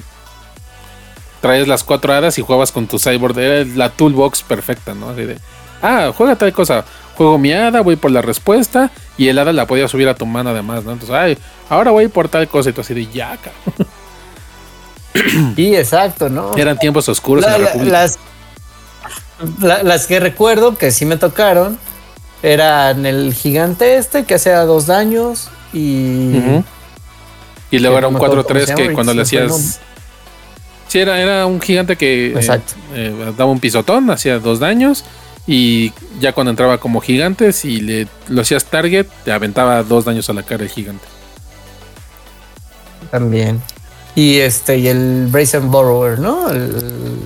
[1.41, 3.39] Traías las cuatro hadas y jugabas con tu sideboard.
[3.39, 5.11] Era la toolbox perfecta, ¿no?
[5.11, 5.39] Así de.
[5.81, 6.85] Ah, juega tal cosa.
[7.17, 8.91] Juego mi hada, voy por la respuesta.
[9.19, 10.93] Y el hada la podía subir a tu mano además, ¿no?
[10.93, 12.71] Entonces, ay, ahora voy por tal cosa.
[12.71, 13.89] Y tú así de ya, cabrón.
[15.57, 16.57] Sí, exacto, ¿no?
[16.57, 18.09] Eran tiempos oscuros en la República.
[19.61, 21.79] Las, que recuerdo que sí me tocaron
[22.43, 26.63] eran el gigante este que hacía dos daños y.
[27.73, 29.81] Y luego era un 4-3 que cuando le hacías.
[30.89, 32.61] Sí, era, era un gigante que eh,
[32.95, 35.05] eh, daba un pisotón, hacía dos daños.
[35.47, 40.29] Y ya cuando entraba como gigante, si le lo hacías target, te aventaba dos daños
[40.29, 41.05] a la cara el gigante.
[43.11, 43.61] También.
[44.15, 46.51] Y este, y el Brazen Borrower, ¿no?
[46.51, 47.19] El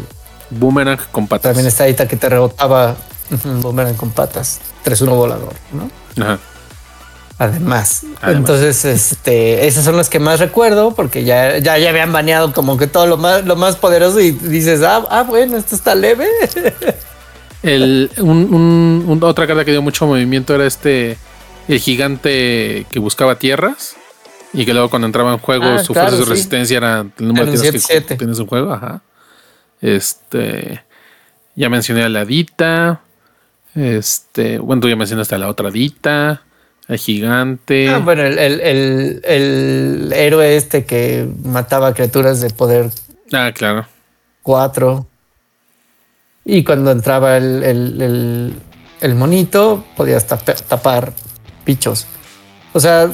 [0.50, 1.50] Boomerang con patas.
[1.50, 2.96] También está ahí que te rebotaba
[3.42, 4.60] Boomerang con patas.
[4.84, 5.90] 3-1 volador, ¿no?
[6.24, 6.38] Ajá.
[7.38, 8.04] Además.
[8.22, 12.78] Entonces, este, esas son las que más recuerdo porque ya, ya, ya habían baneado como
[12.78, 16.26] que todo lo más, lo más poderoso y dices, ah, ah bueno, esto está leve.
[17.62, 21.18] El, un, otra carta que dio mucho movimiento era este,
[21.66, 23.96] el gigante que buscaba tierras.
[24.52, 27.50] Y que luego cuando entraba en juego, ah, su fuerza de resistencia era el número
[27.50, 28.72] de tierras que tienes en juego.
[28.72, 29.02] Ajá.
[29.80, 30.82] Este.
[31.54, 33.00] Ya mencioné a la Dita.
[33.74, 34.58] Este.
[34.58, 36.45] Bueno, tú ya mencionaste a la otra Dita.
[36.88, 37.88] El gigante.
[37.88, 42.90] Ah, bueno, el, el, el, héroe este que mataba criaturas de poder.
[43.32, 43.86] Ah, claro.
[44.42, 45.06] Cuatro.
[46.44, 48.54] Y cuando entraba el,
[49.00, 51.12] el monito, podías tapar
[51.64, 52.06] bichos.
[52.72, 53.10] O sea,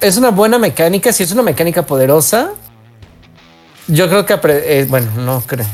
[0.00, 2.52] es una buena mecánica, si es una mecánica poderosa.
[3.86, 5.66] Yo creo que, eh, bueno, no creo.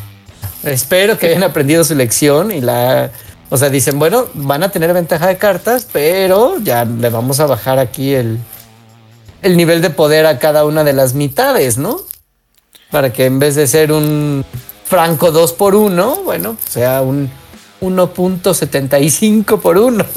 [0.62, 3.10] Espero que hayan aprendido su lección y la,
[3.50, 7.46] o sea, dicen, bueno, van a tener ventaja de cartas, pero ya le vamos a
[7.46, 8.38] bajar aquí el,
[9.42, 12.00] el nivel de poder a cada una de las mitades, ¿no?
[12.90, 14.44] Para que en vez de ser un
[14.84, 17.30] franco 2 por 1, bueno, sea un
[17.80, 20.04] 1.75 por 1.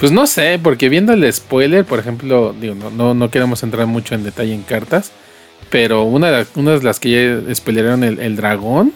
[0.00, 4.14] Pues no sé, porque viendo el spoiler, por ejemplo, digo, no, no, queremos entrar mucho
[4.14, 5.12] en detalle en cartas,
[5.68, 7.10] pero una de, una de las que
[7.46, 8.94] ya spoileraron el, dragón,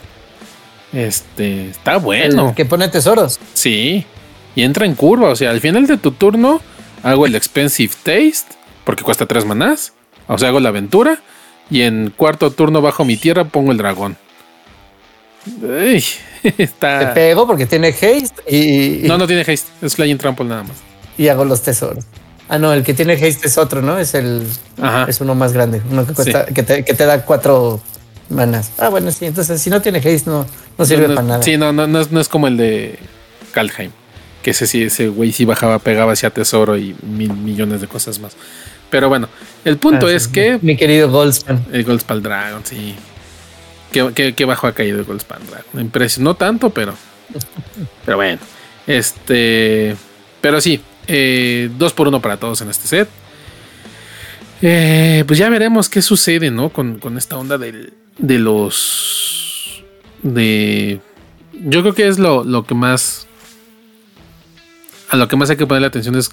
[0.95, 2.55] este, está bueno.
[2.55, 3.39] que pone tesoros.
[3.55, 4.07] Sí,
[4.55, 6.61] y entra en curva, o sea, al final de tu turno
[7.03, 8.55] hago el expensive taste,
[8.85, 9.93] porque cuesta tres manás,
[10.27, 11.21] o sea, hago la aventura,
[11.71, 14.17] y en cuarto turno bajo mi tierra pongo el dragón.
[16.43, 16.99] está...
[16.99, 19.07] Te pego porque tiene haste y...
[19.07, 22.05] No, no tiene haste, es flying trample nada más y hago los tesoros.
[22.49, 23.99] Ah, no, el que tiene haste es otro, ¿no?
[23.99, 24.47] Es el.
[25.09, 25.81] Es uno más grande.
[25.91, 27.81] Uno que cuesta, que, te, da cuatro
[28.29, 28.73] manas.
[28.79, 29.25] Ah, bueno, sí.
[29.25, 30.47] Entonces, si no tiene haste, no,
[30.79, 31.43] no sirve para nada.
[31.43, 32.99] Sí, no, no, no, es, no es como el de
[33.53, 33.91] Kalheim.
[34.43, 38.19] Que ese sí, ese güey sí bajaba, pegaba hacia tesoro y mil millones de cosas
[38.19, 38.37] más.
[38.91, 39.29] Pero bueno,
[39.65, 40.59] el punto ah, es que.
[40.63, 41.65] Mi querido Goldspan.
[41.73, 42.95] El Goldspan Dragon, sí.
[43.91, 45.91] Qué, qué, bajo ha caído el Goldspan Dragon.
[46.19, 46.95] No tanto, pero.
[48.05, 48.41] pero bueno.
[48.87, 49.97] Este.
[50.41, 53.09] Pero sí, eh, dos por uno para todos en este set.
[54.61, 56.71] Eh, pues ya veremos qué sucede, ¿no?
[56.71, 59.44] Con, esta onda de los.
[60.25, 61.01] De...
[61.53, 63.29] Yo creo que es lo, lo que más...
[65.11, 66.31] A lo que más hay que ponerle atención es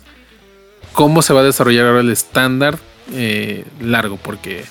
[0.93, 2.79] cómo se va a desarrollar ahora el estándar
[3.13, 4.65] eh, largo, porque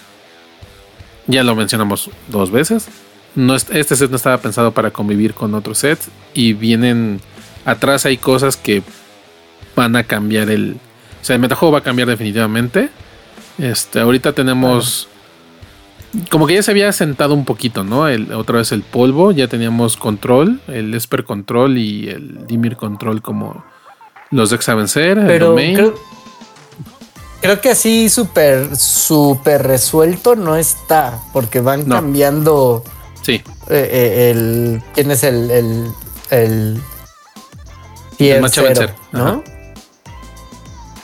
[1.28, 2.88] ya lo mencionamos dos veces.
[3.36, 7.20] No, este set no estaba pensado para convivir con otros sets y vienen
[7.64, 8.82] atrás hay cosas que
[9.76, 10.78] van a cambiar el...
[11.22, 12.88] O sea, el metajuego va a cambiar definitivamente.
[13.58, 15.08] Este, ahorita tenemos...
[16.28, 18.08] Como que ya se había sentado un poquito, ¿no?
[18.08, 23.22] El, otra vez el polvo, ya teníamos control, el Esper Control y el Dimir Control
[23.22, 23.64] como
[24.30, 25.22] los decks a vencer.
[25.26, 25.94] Pero creo,
[27.40, 32.82] creo, que así súper, súper resuelto no está, porque van cambiando.
[33.22, 33.34] Sí.
[33.34, 35.86] Eh, eh, el, ¿Quién es el, el,
[36.30, 36.80] el
[38.18, 39.42] el macho vencer, ¿no?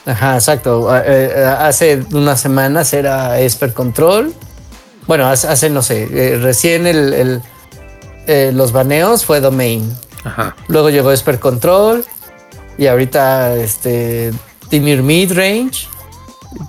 [0.04, 0.34] Ajá.
[0.34, 0.88] exacto.
[0.94, 4.32] Eh, hace unas semanas era Esper Control.
[5.06, 7.42] Bueno, hace, no sé, eh, recién el,
[8.56, 9.92] los baneos fue Domain.
[10.24, 10.56] Ajá.
[10.68, 12.04] Luego llegó Esper Control
[12.76, 14.32] y ahorita este
[14.68, 15.86] Timir Mid Range,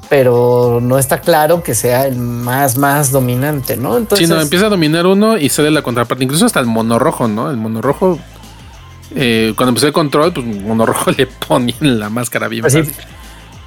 [0.10, 3.98] pero no está claro que sea el más, más dominante, ¿no?
[3.98, 7.00] Entonces, sí, no, empieza a dominar uno y sale la contraparte, incluso hasta el mono
[7.00, 7.50] rojo, ¿no?
[7.50, 8.20] El mono rojo
[9.16, 12.84] eh, cuando empecé el control, pues Mono Rojo le ponían la máscara bien Así.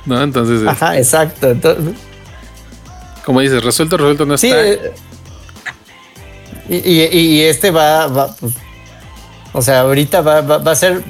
[0.07, 0.23] ¿No?
[0.23, 0.67] Entonces.
[0.67, 1.55] Ajá, exacto.
[3.25, 4.67] Como dices, resuelto, resuelto no está.
[4.69, 4.93] Eh,
[6.69, 8.55] y, este va, pues,
[9.53, 11.03] o sea, ahorita va, va, a ser,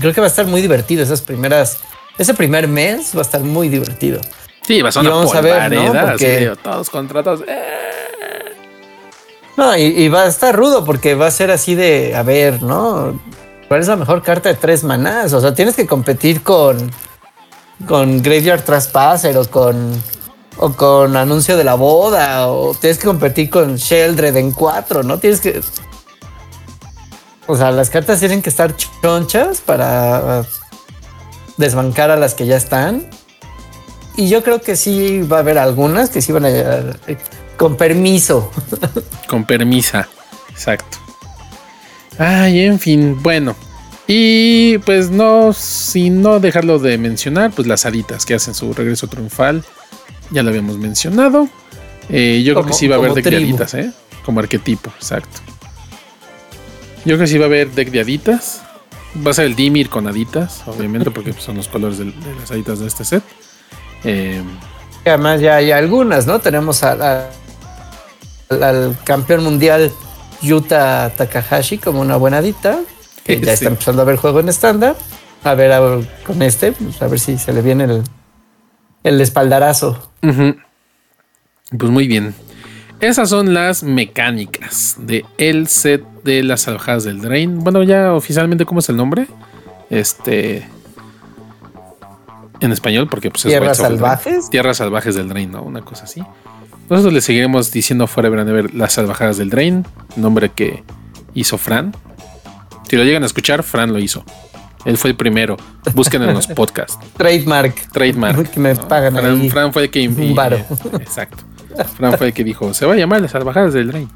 [0.00, 1.78] creo que va a estar muy divertido esas primeras,
[2.18, 4.20] ese primer mes va a estar muy divertido.
[4.66, 5.92] Sí, va a ser una vamos a ver, ¿no?
[5.92, 7.42] Porque, todos contratos.
[7.46, 7.86] Eh.
[9.56, 13.18] No, y, va a estar rudo porque va a ser así de, a ver, ¿no?
[13.68, 15.32] ¿Cuál es la mejor carta de tres manás?
[15.32, 16.90] O sea, tienes que competir con,
[17.86, 19.92] con Graveyard Trespasser o con,
[20.58, 25.18] o con Anuncio de la Boda o tienes que competir con Sheldred en cuatro, ¿no?
[25.18, 25.60] Tienes que...
[27.46, 30.44] O sea, las cartas tienen que estar chonchas para
[31.56, 33.08] desbancar a las que ya están.
[34.16, 36.98] Y yo creo que sí va a haber algunas que sí van a llegar
[37.56, 38.50] con permiso.
[39.28, 40.08] Con permisa,
[40.50, 40.98] exacto.
[42.18, 43.56] Ay, en fin, bueno.
[44.06, 49.08] Y pues no, sin no dejarlo de mencionar, pues las haditas que hacen su regreso
[49.08, 49.64] triunfal.
[50.30, 51.48] Ya lo habíamos mencionado.
[52.08, 53.92] Eh, yo creo que sí va a haber deck de haditas, ¿eh?
[54.24, 55.40] Como arquetipo, exacto.
[57.04, 58.62] Yo creo que sí va a haber deck de haditas.
[59.24, 62.80] Va a ser el Dimir con haditas, obviamente, porque son los colores de, las haditas
[62.80, 63.22] de este set.
[64.04, 64.42] Eh,
[65.04, 66.40] Además ya hay algunas, ¿no?
[66.40, 67.30] Tenemos a
[68.48, 69.92] al, campeón mundial
[70.42, 72.80] Yuta Takahashi como una buena dita,
[73.24, 74.96] que ya está empezando a ver juego en estándar.
[75.44, 75.72] A ver,
[76.26, 78.02] con este, pues, a ver si se le viene el,
[79.06, 80.10] el espaldarazo.
[80.20, 82.34] Pues muy bien.
[82.98, 87.60] Esas son las mecánicas de el set de las salvajadas del Drain.
[87.60, 89.28] Bueno, ya oficialmente, ¿cómo es el nombre?
[89.90, 90.66] Este.
[92.58, 94.50] En español, porque pues es Tierras salvajes.
[94.50, 95.62] Tierras salvajes del Drain, ¿no?
[95.62, 96.22] Una cosa así.
[96.88, 99.84] Nosotros le seguiremos diciendo Forever and Ever las salvajadas del Drain,
[100.16, 100.82] nombre que
[101.34, 101.94] hizo Fran.
[102.88, 104.24] Si lo llegan a escuchar, Fran lo hizo.
[104.86, 105.56] Él fue el primero.
[105.94, 106.98] Busquen en los podcasts.
[107.16, 107.90] Trademark.
[107.92, 108.50] Trademark.
[108.52, 110.04] Que me pagan Fran, Fran, fue el que.
[111.00, 111.38] exacto.
[111.96, 114.08] Fran fue el que dijo: Se va a llamar las salvajadas del Drain.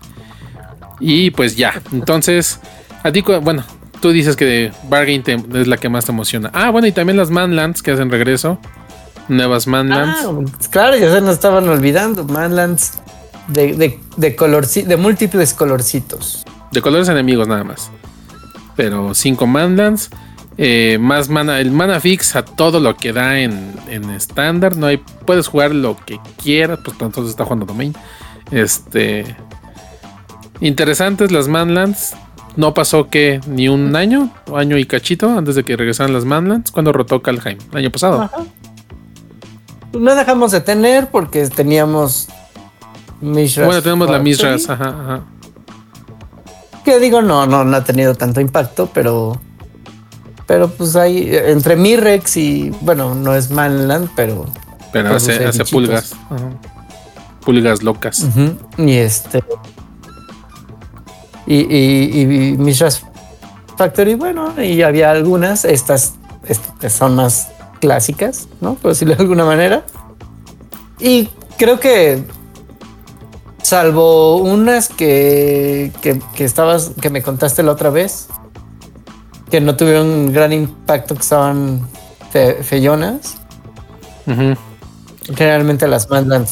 [1.00, 1.82] Y pues ya.
[1.92, 2.60] Entonces,
[3.02, 3.64] a ti, bueno,
[4.00, 5.22] tú dices que Bargain
[5.54, 6.50] es la que más te emociona.
[6.54, 8.58] Ah, bueno, y también las Manlands que hacen regreso.
[9.28, 10.20] Nuevas Manlands.
[10.24, 12.24] Ah, pues claro, ya se nos estaban olvidando.
[12.24, 12.94] Manlands
[13.48, 16.44] de, de, de, de múltiples colorcitos.
[16.72, 17.90] De colores enemigos nada más.
[18.76, 20.10] Pero cinco Manlands.
[20.62, 24.76] Eh, más mana, el mana fix a todo lo que da en estándar.
[24.76, 27.94] no hay, puedes jugar lo que quieras, pues entonces está jugando domain.
[28.50, 29.36] Este.
[30.60, 32.14] Interesantes las Manlands.
[32.56, 36.72] No pasó que ni un año, año y cachito, antes de que regresaran las Manlands,
[36.72, 38.22] cuando rotó Kalheim, el año pasado.
[38.22, 38.44] Ajá
[39.92, 42.28] no dejamos de tener porque teníamos
[43.20, 43.66] Mishras.
[43.66, 45.20] Bueno, tenemos la Mishras, ajá, ajá.
[46.84, 49.40] Que digo, no, no, no ha tenido tanto impacto, pero.
[50.50, 51.30] Pero pues hay.
[51.32, 52.70] Entre Mirrex y.
[52.80, 54.46] Bueno, no es Manland, pero.
[54.90, 56.12] Pero hace, hace pulgas.
[57.44, 58.26] Pulgas locas.
[58.76, 59.44] Y este.
[61.46, 63.04] Y, y, y Mishras
[63.76, 65.64] Factory, bueno, y había algunas.
[65.64, 66.14] Estas,
[66.48, 68.74] estas son más clásicas, ¿no?
[68.74, 69.84] Por decirlo de alguna manera.
[70.98, 71.28] Y
[71.58, 72.24] creo que,
[73.62, 78.26] salvo unas que, que, estabas, que me contaste la otra vez,
[79.50, 81.86] que no tuvieron gran impacto, que estaban
[82.62, 83.40] feyonas.
[85.34, 86.46] Generalmente las mandan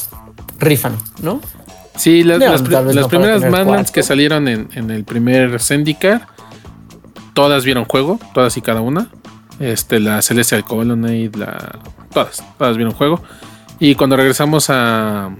[0.59, 1.41] rifan, ¿no?
[1.97, 3.93] Sí, las, las no primeras cuatro.
[3.93, 6.29] que salieron en, en el primer Zendikar,
[7.35, 9.09] todas vieron juego, todas y cada una.
[9.61, 11.79] Este, la Celestial Colonnade, la.
[12.13, 13.23] Todas, todas vieron juego.
[13.81, 15.31] Y cuando regresamos a.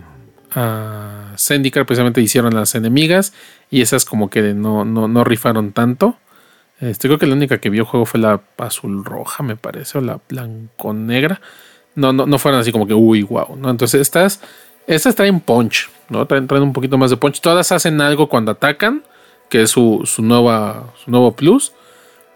[0.55, 3.33] a Zendikar, precisamente hicieron las enemigas.
[3.71, 6.17] Y esas como que no, no, no rifaron tanto.
[6.81, 10.01] Este, creo que la única que vio juego fue la azul roja, me parece, o
[10.01, 11.41] la blanco negra.
[11.95, 13.71] No, no, no fueron así como que, uy, wow, ¿no?
[13.71, 14.41] Entonces estas,
[14.87, 16.27] estas traen punch, ¿no?
[16.27, 17.41] Traen, traen un poquito más de punch.
[17.41, 19.03] Todas hacen algo cuando atacan,
[19.49, 21.73] que es su, su, nueva, su nuevo plus.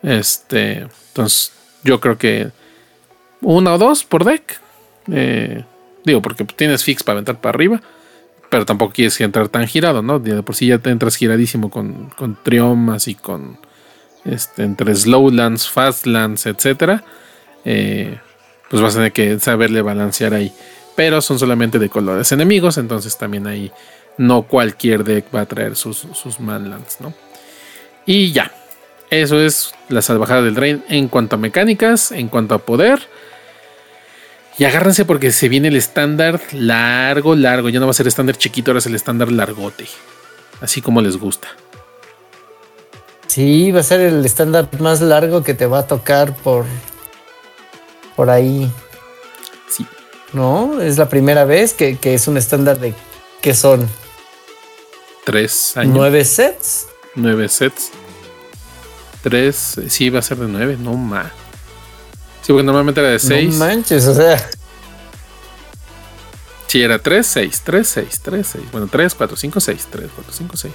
[0.03, 1.53] Este, entonces
[1.84, 2.51] yo creo que
[3.40, 4.61] una o dos por deck.
[5.11, 5.64] Eh,
[6.05, 7.80] digo, porque tienes fix para aventar para arriba.
[8.51, 10.18] Pero tampoco quieres entrar tan girado, ¿no?
[10.18, 13.57] De por sí ya te entras giradísimo con, con triomas y con
[14.24, 17.04] este, entre slowlands, fastlands, etcétera.
[17.64, 18.18] Eh,
[18.70, 20.52] pues vas a tener que saberle balancear ahí.
[20.94, 23.72] Pero son solamente de colores enemigos, entonces también ahí
[24.18, 27.14] no cualquier deck va a traer sus, sus manlands, ¿no?
[28.06, 28.52] Y ya.
[29.10, 33.00] Eso es la salvajada del Drain en cuanto a mecánicas, en cuanto a poder.
[34.58, 37.68] Y agárrense porque se viene el estándar largo, largo.
[37.68, 39.86] Ya no va a ser estándar chiquito, ahora es el estándar largote.
[40.60, 41.48] Así como les gusta.
[43.32, 46.66] Sí, va a ser el estándar más largo que te va a tocar por,
[48.14, 48.70] por ahí.
[49.74, 49.86] Sí.
[50.34, 50.82] ¿No?
[50.82, 52.94] Es la primera vez que, que es un estándar de
[53.40, 53.88] que son
[55.24, 55.94] Tres años.
[55.96, 56.88] nueve sets.
[57.14, 57.90] Nueve sets.
[59.22, 59.80] Tres.
[59.88, 60.76] Sí, va a ser de nueve.
[60.78, 61.32] No más.
[62.42, 63.54] Sí, porque normalmente era de seis.
[63.54, 64.46] No manches, o sea,
[66.66, 68.64] Sí, era 3, 6, 3, 6, 3, 6.
[68.72, 70.72] Bueno, 3, 4, 5, 6, 3, 4, 5, 6.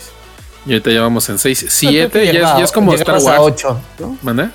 [0.68, 2.26] Y ahorita ya vamos en 6, 7.
[2.26, 3.54] Ya, es- ya es como Star llegabas a Wars.
[3.56, 4.18] 8, ¿no?
[4.22, 4.52] ¿Manda?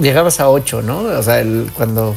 [0.00, 1.00] Llegabas a 8, ¿no?
[1.00, 2.14] O sea, el, cuando,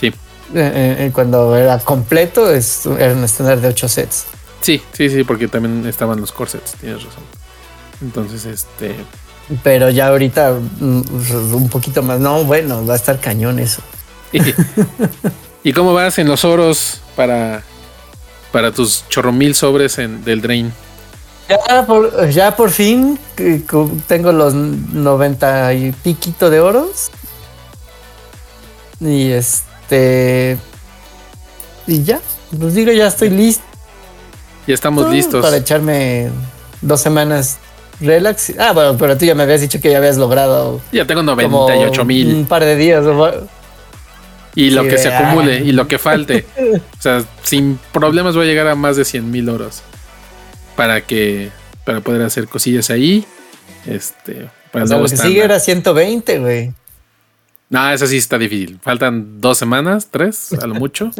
[0.00, 0.08] Sí.
[0.08, 0.14] eh,
[0.54, 4.26] eh, cuando era completo es, era un estándar de 8 sets.
[4.60, 6.72] Sí, sí, sí, porque también estaban los corsets.
[6.74, 7.22] Tienes razón.
[8.00, 8.94] Entonces, este.
[9.64, 11.02] Pero ya ahorita mm,
[11.54, 12.20] un poquito más.
[12.20, 13.82] No, bueno, va a estar cañón eso.
[15.64, 17.62] ¿Y cómo vas en los oros para,
[18.52, 20.72] para tus chorro mil sobres en, del Drain?
[21.48, 23.18] Ya por, ya por fin
[24.06, 27.10] tengo los 90 y piquito de oros.
[29.00, 30.58] Y este.
[31.86, 32.20] Y ya.
[32.58, 33.64] Pues digo, ya estoy listo
[34.66, 35.42] Ya estamos listos.
[35.42, 36.30] para echarme
[36.82, 37.58] dos semanas
[38.00, 38.52] relax.
[38.58, 41.36] Ah, bueno, pero tú ya me habías dicho que ya habías logrado Ya tengo como
[41.68, 42.34] 98 mil.
[42.34, 43.04] un par de días.
[44.54, 46.44] Y lo Sí, que se acumule y lo que falte.
[46.98, 49.82] O sea, sin problemas voy a llegar a más de 100 mil oros.
[50.76, 51.50] Para que.
[51.84, 53.24] Para poder hacer cosillas ahí.
[53.86, 54.48] Este.
[54.70, 56.72] Para O sea, lo que sigue era 120, güey.
[57.68, 58.78] No, eso sí está difícil.
[58.82, 61.10] Faltan dos semanas, tres, a lo mucho.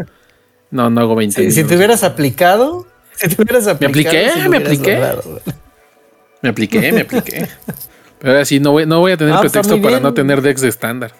[0.71, 2.87] No, no hago 20 Si, te hubieras aplicado.
[3.15, 4.17] Si te hubieras aplicado.
[4.19, 4.95] apliqué, me apliqué.
[4.95, 5.43] logrado, güey.
[6.43, 7.49] Me apliqué, me apliqué.
[8.19, 10.43] Pero ahora sí, no voy, no voy a tener Ah, está pretexto para no tener
[10.43, 11.13] decks de estándar.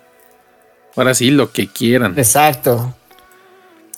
[0.97, 2.15] Ahora sí, lo que quieran.
[2.19, 2.95] Exacto.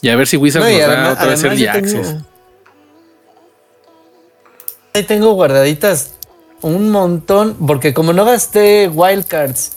[0.00, 2.08] Y a ver si No, y nos da además- otra vez el Access.
[2.08, 2.24] tengo-
[4.92, 6.14] Ahí tengo guardaditas
[6.62, 9.72] un montón, porque como no gasté wildcards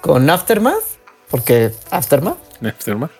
[0.00, 0.74] con Aftermath,
[1.30, 3.10] porque Aftermath, Aftermath.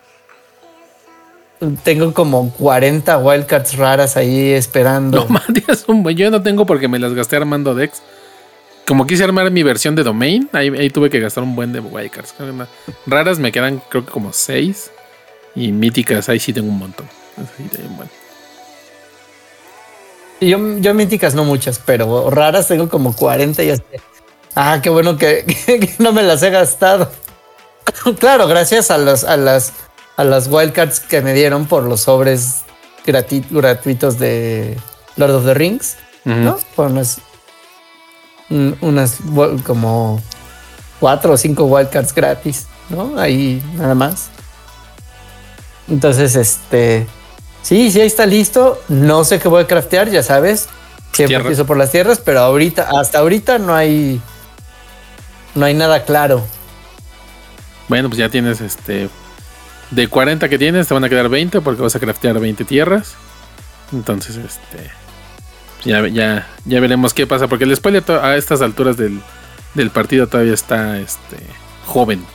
[1.83, 5.19] tengo como 40 wildcards raras ahí esperando.
[5.25, 5.27] No,
[5.87, 8.01] un buen- yo no tengo porque me las gasté armando decks.
[8.87, 11.79] Como quise armar mi versión de domain, ahí, ahí tuve que gastar un buen de
[11.81, 12.33] wildcards.
[13.05, 14.91] Raras me quedan creo que como 6.
[15.55, 17.07] Y míticas, ahí sí tengo un montón.
[17.37, 18.09] Un buen.
[20.39, 23.83] Yo, yo míticas no muchas, pero raras tengo como 40 y así.
[24.55, 27.11] Ah, qué bueno que, que no me las he gastado.
[28.19, 29.73] claro, gracias a los, a las
[30.17, 32.63] a las wildcards que me dieron por los sobres
[33.05, 34.75] gratuitos de
[35.15, 36.35] Lord of the Rings, Ujú.
[36.35, 36.59] ¿no?
[36.75, 37.21] Por unas,
[38.49, 39.17] unas
[39.65, 40.21] como
[40.99, 43.17] cuatro o cinco wildcards gratis, ¿no?
[43.19, 44.29] Ahí nada más.
[45.87, 47.07] Entonces, este,
[47.61, 48.81] sí, sí, ahí está listo.
[48.89, 50.67] No sé qué voy a craftear, ya sabes.
[51.13, 54.21] Siempre empiezo por las tierras, pero ahorita, hasta ahorita no hay,
[55.55, 56.45] no hay nada claro.
[57.87, 59.09] Bueno, pues ya tienes este.
[59.89, 63.15] De 40 que tienes, te van a quedar 20 porque vas a craftear 20 tierras.
[63.93, 64.91] Entonces, este.
[65.87, 67.47] Ya, ya, ya veremos qué pasa.
[67.47, 69.21] Porque el spoiler a estas alturas del,
[69.73, 71.37] del partido todavía está este,
[71.85, 72.25] joven.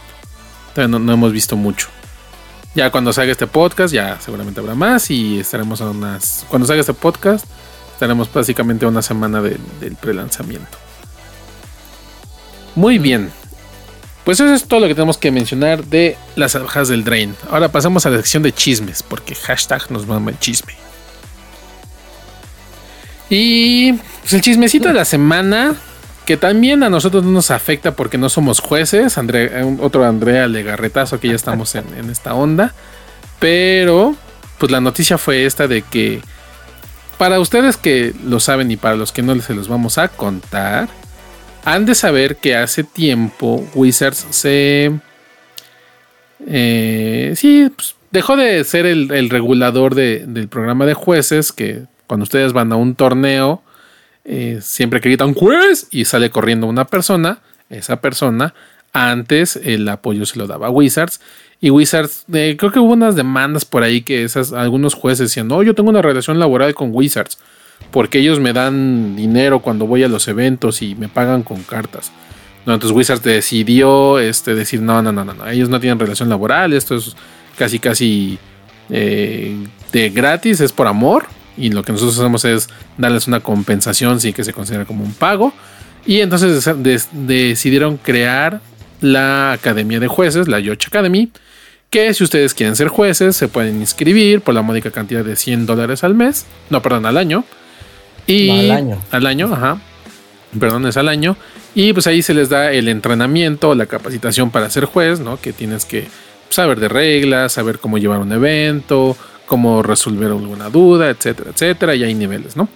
[0.74, 1.88] Todavía no, no hemos visto mucho.
[2.74, 5.10] Ya cuando salga este podcast, ya seguramente habrá más.
[5.10, 6.46] Y estaremos a unas.
[6.48, 7.44] Cuando salga este podcast,
[7.92, 10.78] estaremos básicamente a una semana del, del prelanzamiento.
[12.74, 13.30] Muy bien.
[14.24, 17.36] Pues eso es todo lo que tenemos que mencionar de las abejas del Drain.
[17.50, 20.74] Ahora pasamos a la sección de chismes, porque hashtag nos mama el chisme.
[23.34, 25.74] Y pues, el chismecito de la semana,
[26.26, 29.16] que también a nosotros no nos afecta porque no somos jueces.
[29.80, 32.74] otro Andrea Legarretazo que ya estamos en, en esta onda.
[33.38, 34.14] Pero,
[34.58, 36.20] pues la noticia fue esta de que
[37.16, 40.90] para ustedes que lo saben y para los que no se los vamos a contar,
[41.64, 44.92] han de saber que hace tiempo Wizards se...
[46.46, 52.52] Eh, sí, pues, dejó de ser el, regulador del programa de jueces, que cuando ustedes
[52.52, 53.62] van a un torneo,
[54.26, 57.38] eh, siempre gritan juez y sale corriendo una persona,
[57.70, 58.52] esa persona,
[58.92, 61.22] antes el apoyo se lo daba a Wizards.
[61.58, 65.48] Y Wizards, eh, creo que hubo unas demandas por ahí que esas, algunos jueces decían,
[65.48, 67.38] no, yo tengo una relación laboral con Wizards
[67.90, 72.12] porque ellos me dan dinero cuando voy a los eventos y me pagan con cartas.
[72.66, 76.94] entonces Wizards decidió este, decir, no, no, no, no, ellos no tienen relación laboral, esto
[76.94, 77.16] es
[77.56, 78.38] casi, casi
[78.90, 79.56] eh,
[79.92, 81.24] de gratis, es por amor.
[81.56, 85.12] Y lo que nosotros hacemos es darles una compensación, sí que se considera como un
[85.12, 85.52] pago.
[86.06, 86.68] Y entonces
[87.12, 88.60] decidieron crear
[89.00, 91.30] la Academia de Jueces, la Yoch Academy,
[91.90, 95.66] que si ustedes quieren ser jueces se pueden inscribir por la módica cantidad de 100
[95.66, 97.44] dólares al mes, no, perdón, al año.
[98.26, 99.02] Y al año.
[99.10, 99.78] Al año, ajá.
[100.58, 101.36] Perdón, es al año.
[101.74, 105.40] Y pues ahí se les da el entrenamiento, la capacitación para ser juez, ¿no?
[105.40, 106.06] Que tienes que
[106.48, 109.16] saber de reglas, saber cómo llevar un evento,
[109.46, 111.94] cómo resolver alguna duda, etcétera, etcétera.
[111.94, 112.68] Y hay niveles, ¿no?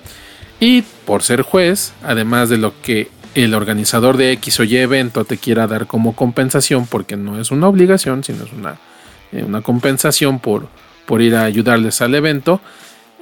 [0.61, 5.25] Y por ser juez, además de lo que el organizador de X o Y evento
[5.25, 8.79] te quiera dar como compensación, porque no es una obligación, sino es una,
[9.33, 10.69] eh, una compensación por,
[11.05, 12.61] por ir a ayudarles al evento,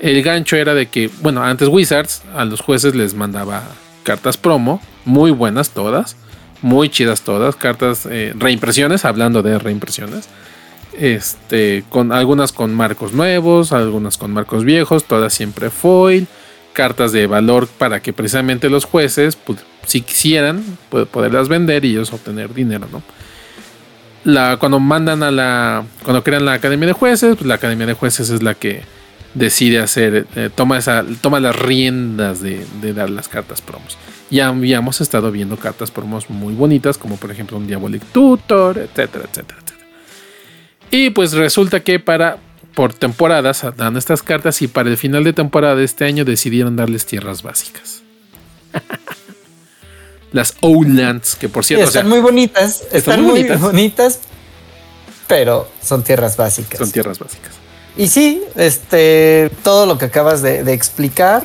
[0.01, 3.63] el gancho era de que, bueno, antes Wizards a los jueces les mandaba
[4.03, 6.17] cartas promo, muy buenas todas,
[6.63, 10.29] muy chidas todas, cartas eh, reimpresiones, hablando de reimpresiones,
[10.99, 16.27] este, con algunas con marcos nuevos, algunas con marcos viejos, todas siempre foil,
[16.73, 22.13] cartas de valor para que precisamente los jueces, pues, si quisieran, poderlas vender y ellos
[22.13, 23.03] obtener dinero, ¿no?
[24.25, 27.93] La, cuando mandan a la, cuando crean la academia de jueces, pues la academia de
[27.93, 28.83] jueces es la que
[29.35, 32.65] decide hacer, eh, toma, esa, toma las riendas de,
[32.95, 33.99] dar las cartas promos.
[34.31, 39.27] Ya habíamos estado viendo cartas promos muy bonitas, como por ejemplo un Diabolic Tutor, etcétera,
[39.31, 39.64] etcétera.
[40.95, 42.37] Y pues resulta que para,
[42.77, 46.77] por temporadas dan estas cartas y para el final de temporada de este año decidieron
[46.77, 48.03] darles tierras básicas.
[50.33, 51.87] las Owlands, que por cierto...
[51.87, 53.61] están muy bonitas, están, muy bonitas.
[53.61, 54.21] bonitas,
[55.27, 56.79] pero son tierras básicas.
[56.79, 57.55] Son tierras básicas.
[57.97, 61.45] Y sí, este, todo lo que acabas de, explicar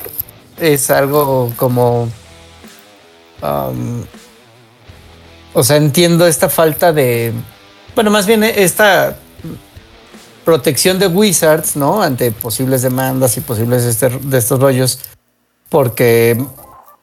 [0.60, 2.04] es algo como,
[3.42, 4.04] um,
[5.54, 7.32] o sea, entiendo esta falta de,
[7.96, 9.16] bueno, más bien esta
[10.50, 12.02] protección de Wizards, ¿no?
[12.02, 14.98] Ante posibles demandas y posibles este, de estos rollos,
[15.68, 16.44] porque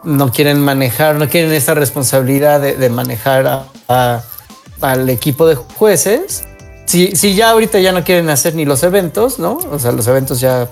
[0.03, 6.43] no quieren manejar, no quieren esta responsabilidad de, manejar al equipo de jueces
[6.87, 9.59] si, ya ahorita ya no quieren hacer ni los eventos, ¿no?
[9.71, 10.67] O sea, los eventos ya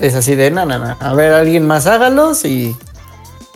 [0.00, 2.76] es así de nada, A ver, alguien más hágalos y,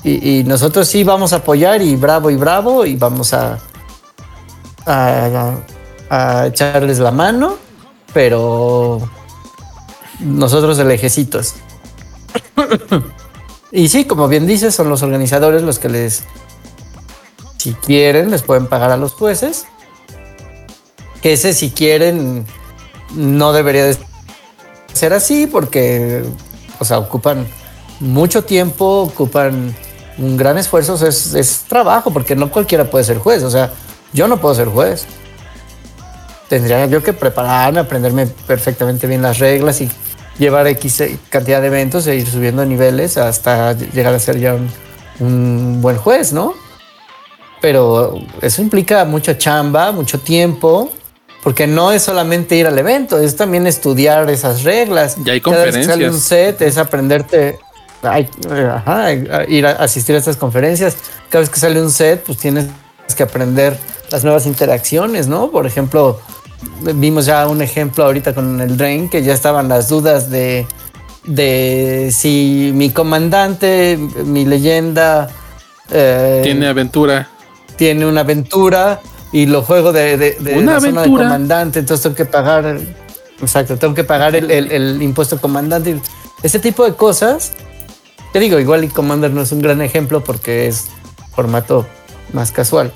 [0.05, 3.59] y, nosotros sí vamos a apoyar y bravo y bravo y vamos a,
[4.87, 7.57] a, echarles la mano,
[8.17, 8.99] pero
[10.21, 11.53] nosotros el ejecitos.
[13.73, 16.25] y sí, como bien dices, son los organizadores los que les,
[17.59, 19.67] si quieren, les pueden pagar a los jueces
[21.21, 22.47] que ese si quieren
[23.15, 23.99] no debería de
[24.95, 26.25] ser así porque,
[26.79, 27.47] o sea, ocupan
[28.01, 29.77] mucho tiempo, ocupan
[30.17, 33.75] un gran esfuerzo, es, trabajo porque no cualquiera puede ser juez, o sea,
[34.15, 35.07] yo no puedo ser juez.
[36.49, 39.91] Tendría yo que prepararme, aprenderme perfectamente bien las reglas y
[40.39, 44.71] llevar X cantidad de eventos e ir subiendo niveles hasta llegar a ser ya un,
[45.19, 46.55] un buen juez, ¿no?
[47.61, 50.93] Pero eso implica mucha chamba, mucho tiempo
[51.47, 55.17] porque no es solamente ir al evento, es también estudiar esas reglas.
[55.25, 55.87] Ya hay conferencias.
[55.87, 57.59] Cada vez que sale un set es aprenderte,
[58.03, 60.97] eh, ir a asistir a estas conferencias.
[61.31, 62.67] Cada vez que sale un set, pues tienes
[63.17, 63.79] que aprender
[64.11, 65.53] las nuevas interacciones, ¿no?
[65.53, 66.21] Por ejemplo,
[66.95, 70.67] vimos ya un ejemplo ahorita con el Drain, que ya estaban las dudas de,
[71.25, 75.29] de si mi comandante, mi leyenda...
[75.91, 77.29] Eh, tiene aventura.
[77.77, 79.01] Tiene una aventura
[79.33, 82.79] y lo juego de, de, la zona de comandante, entonces tengo que pagar,
[83.41, 86.01] exacto, tengo que pagar el, el, impuesto comandante.
[86.43, 87.53] Ese tipo de cosas,
[88.33, 90.87] te digo, igual y Commander no es un gran ejemplo porque es
[91.35, 91.87] formato
[92.33, 92.93] más casual.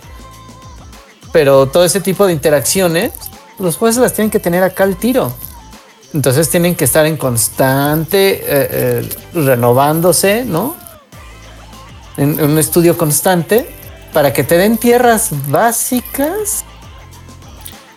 [1.32, 3.12] Pero todo ese tipo de interacciones,
[3.60, 5.34] los jueces las tienen que tener acá al tiro.
[6.12, 10.76] Entonces tienen que estar en constante eh, eh, renovándose, ¿no?
[12.16, 13.70] En, un estudio constante
[14.12, 16.64] para que te den tierras básicas.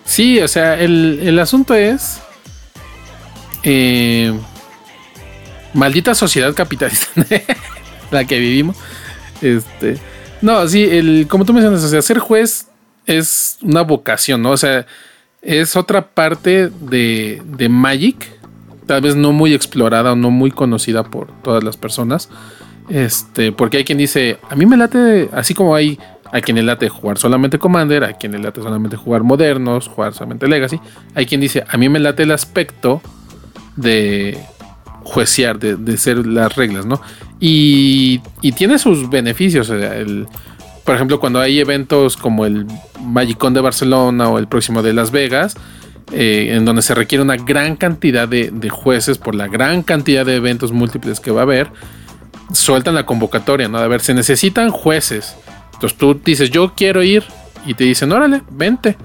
[0.05, 2.19] Sí, o sea, el, asunto es.
[3.63, 4.37] Eh,
[5.73, 7.07] maldita sociedad capitalista
[8.11, 8.77] la que vivimos.
[9.41, 9.97] Este.
[10.41, 12.67] No, sí, el, como tú mencionas, o sea, ser juez
[13.05, 14.51] es una vocación, ¿no?
[14.51, 14.85] O sea,
[15.43, 18.31] es otra parte de, de Magic,
[18.85, 22.29] tal vez no muy explorada o no muy conocida por todas las personas.
[22.89, 25.99] Este, porque hay quien dice, a mí me late, así como hay
[26.31, 30.13] a quien le late jugar solamente Commander, a quien le late solamente jugar modernos, jugar
[30.13, 30.79] solamente Legacy.
[31.13, 33.01] Hay quien dice, a mí me late el aspecto
[33.75, 34.39] de
[35.03, 37.01] juecear, de, ser las reglas, ¿no?
[37.39, 39.69] Y, y tiene sus beneficios.
[39.69, 40.27] el,
[40.83, 42.65] por ejemplo, cuando hay eventos como el
[43.01, 45.55] Magicon de Barcelona o el próximo de Las Vegas,
[46.11, 50.35] eh, en donde se requiere una gran cantidad de, jueces por la gran cantidad de
[50.35, 51.69] eventos múltiples que va a haber,
[52.51, 53.77] sueltan la convocatoria, ¿no?
[53.77, 55.35] A ver, se necesitan jueces.
[55.73, 57.23] Entonces tú dices, yo quiero ir,
[57.65, 58.97] y te dicen, órale, vente,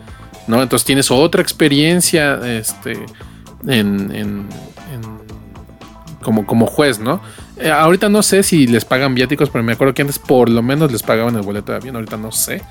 [0.47, 0.62] ¿no?
[0.62, 2.99] Entonces tienes otra experiencia este,
[3.66, 4.49] en,
[6.22, 7.20] como, como juez, ¿no?
[7.61, 10.62] Eh, ahorita no sé si les pagan viáticos, pero me acuerdo que antes por lo
[10.62, 11.96] menos les pagaban el boleto de avión.
[11.96, 12.62] Ahorita no sé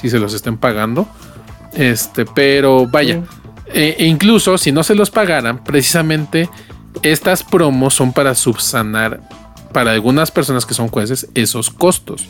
[0.00, 1.08] si se los estén pagando.
[1.74, 3.22] Este, pero vaya.
[3.66, 6.48] Eh, e incluso si no se los pagaran, precisamente
[7.02, 9.20] estas promos son para subsanar
[9.72, 12.26] para algunas personas que son jueces esos costos.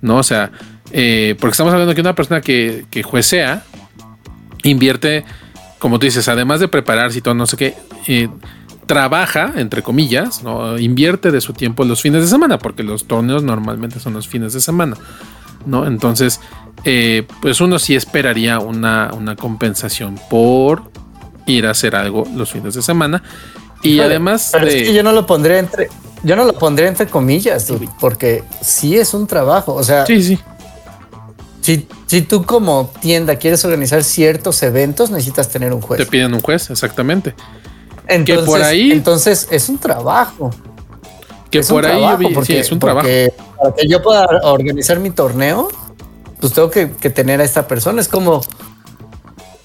[0.00, 0.16] ¿No?
[0.16, 0.50] O sea,
[0.92, 3.64] eh, porque estamos hablando que una persona que, que juecea
[4.62, 5.24] invierte,
[5.78, 7.74] como tú dices, además de prepararse y todo, no sé qué
[8.90, 10.76] trabaja, entre comillas, ¿no?
[10.76, 14.52] invierte de su tiempo los fines de semana, porque los torneos normalmente son los fines
[14.52, 14.96] de semana.
[15.64, 15.86] ¿no?
[15.86, 16.40] Entonces,
[16.82, 20.90] eh, pues uno sí esperaría una, una, compensación por
[21.46, 23.22] ir a hacer algo los fines de semana.
[23.80, 24.50] Y además.
[24.92, 25.88] yo no lo pondré entre.
[26.24, 29.72] Yo no lo pondré entre comillas, porque sí es un trabajo.
[29.72, 30.04] O sea.
[30.04, 30.38] Sí, sí.
[31.60, 36.00] Si, si tú como tienda quieres organizar ciertos eventos, necesitas tener un juez.
[36.00, 37.36] Te piden un juez, exactamente.
[38.10, 38.92] Entonces, que por ahí.
[38.92, 40.50] Entonces es un trabajo.
[41.50, 42.04] Que por ahí
[42.44, 43.08] sí, es un trabajo.
[43.58, 45.68] Para que yo pueda organizar mi torneo,
[46.40, 48.00] pues tengo que, tener a esta persona.
[48.00, 48.40] Es como.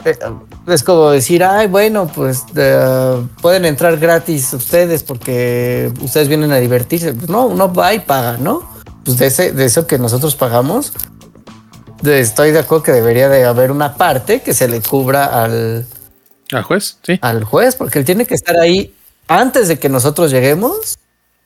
[0.03, 0.17] Eh,
[0.67, 2.43] es como decir, ay, bueno, pues
[3.41, 7.13] pueden entrar gratis ustedes porque ustedes vienen a divertirse.
[7.13, 8.67] Pues no, uno va y paga, ¿no?
[9.03, 10.93] Pues de, ese, de eso que nosotros pagamos,
[12.03, 15.85] estoy de acuerdo que debería de haber una parte que se le cubra al,
[16.51, 17.17] al juez, sí.
[17.21, 18.93] Al juez, porque él tiene que estar ahí
[19.27, 20.97] antes de que nosotros lleguemos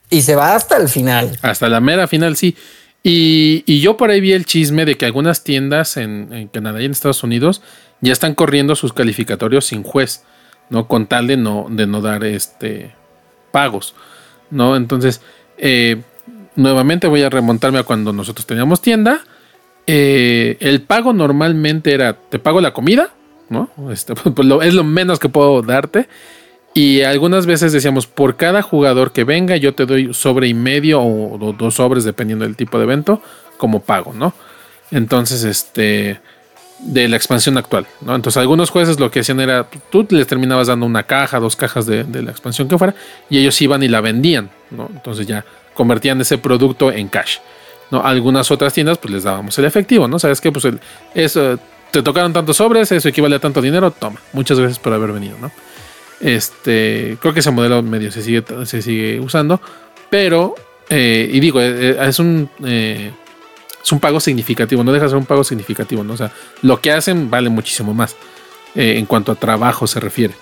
[0.10, 1.38] y se va hasta el final.
[1.42, 2.56] Hasta la mera final, sí.
[3.02, 6.92] Y, yo por ahí vi el chisme de que algunas tiendas en, Canadá y en
[6.92, 7.62] Estados Unidos
[8.02, 10.24] ya están corriendo sus calificatorios sin juez,
[10.70, 10.88] ¿no?
[10.88, 12.94] Con tal de no, de no dar este
[13.52, 13.96] pagos,
[14.52, 14.76] ¿no?
[14.76, 15.22] Entonces,
[15.58, 16.02] eh,
[16.56, 19.22] nuevamente voy a remontarme a cuando nosotros teníamos tienda.
[19.88, 23.14] Eh, el pago normalmente era, te pago la comida,
[23.50, 23.70] ¿no?
[23.92, 26.08] Este, pues, es lo menos que puedo darte.
[26.74, 31.02] Y algunas veces decíamos, por cada jugador que venga, yo te doy sobre y medio
[31.02, 33.22] o, dos sobres, dependiendo del tipo de evento,
[33.58, 34.34] como pago, ¿no?
[34.92, 36.20] Entonces, este,
[36.80, 38.16] de la expansión actual, ¿no?
[38.16, 41.86] Entonces, algunos jueces lo que hacían era, tú les terminabas dando una caja, dos cajas
[41.88, 42.94] de, la expansión que fuera,
[43.30, 44.90] y ellos iban y la vendían, ¿no?
[44.94, 45.44] Entonces ya
[45.74, 47.38] convertían ese producto en cash.
[47.90, 48.04] ¿no?
[48.06, 50.20] Algunas otras tiendas, pues les dábamos el efectivo, ¿no?
[50.20, 50.80] Sabes que, pues, el,
[51.16, 51.58] eso
[51.92, 54.20] te tocaron tantos sobres, eso equivale a tanto dinero, toma.
[54.34, 55.52] Muchas gracias por haber venido, ¿no?
[56.20, 59.62] Este, creo que ese modelo medio se sigue, se sigue usando,
[60.10, 60.56] pero,
[60.90, 65.18] eh, y digo, eh, eh, es un, es un pago significativo, no deja de ser
[65.18, 66.14] un pago significativo, ¿no?
[66.14, 66.32] O sea,
[66.62, 68.16] lo que hacen vale muchísimo más
[68.76, 70.36] en cuanto a trabajo se refiere.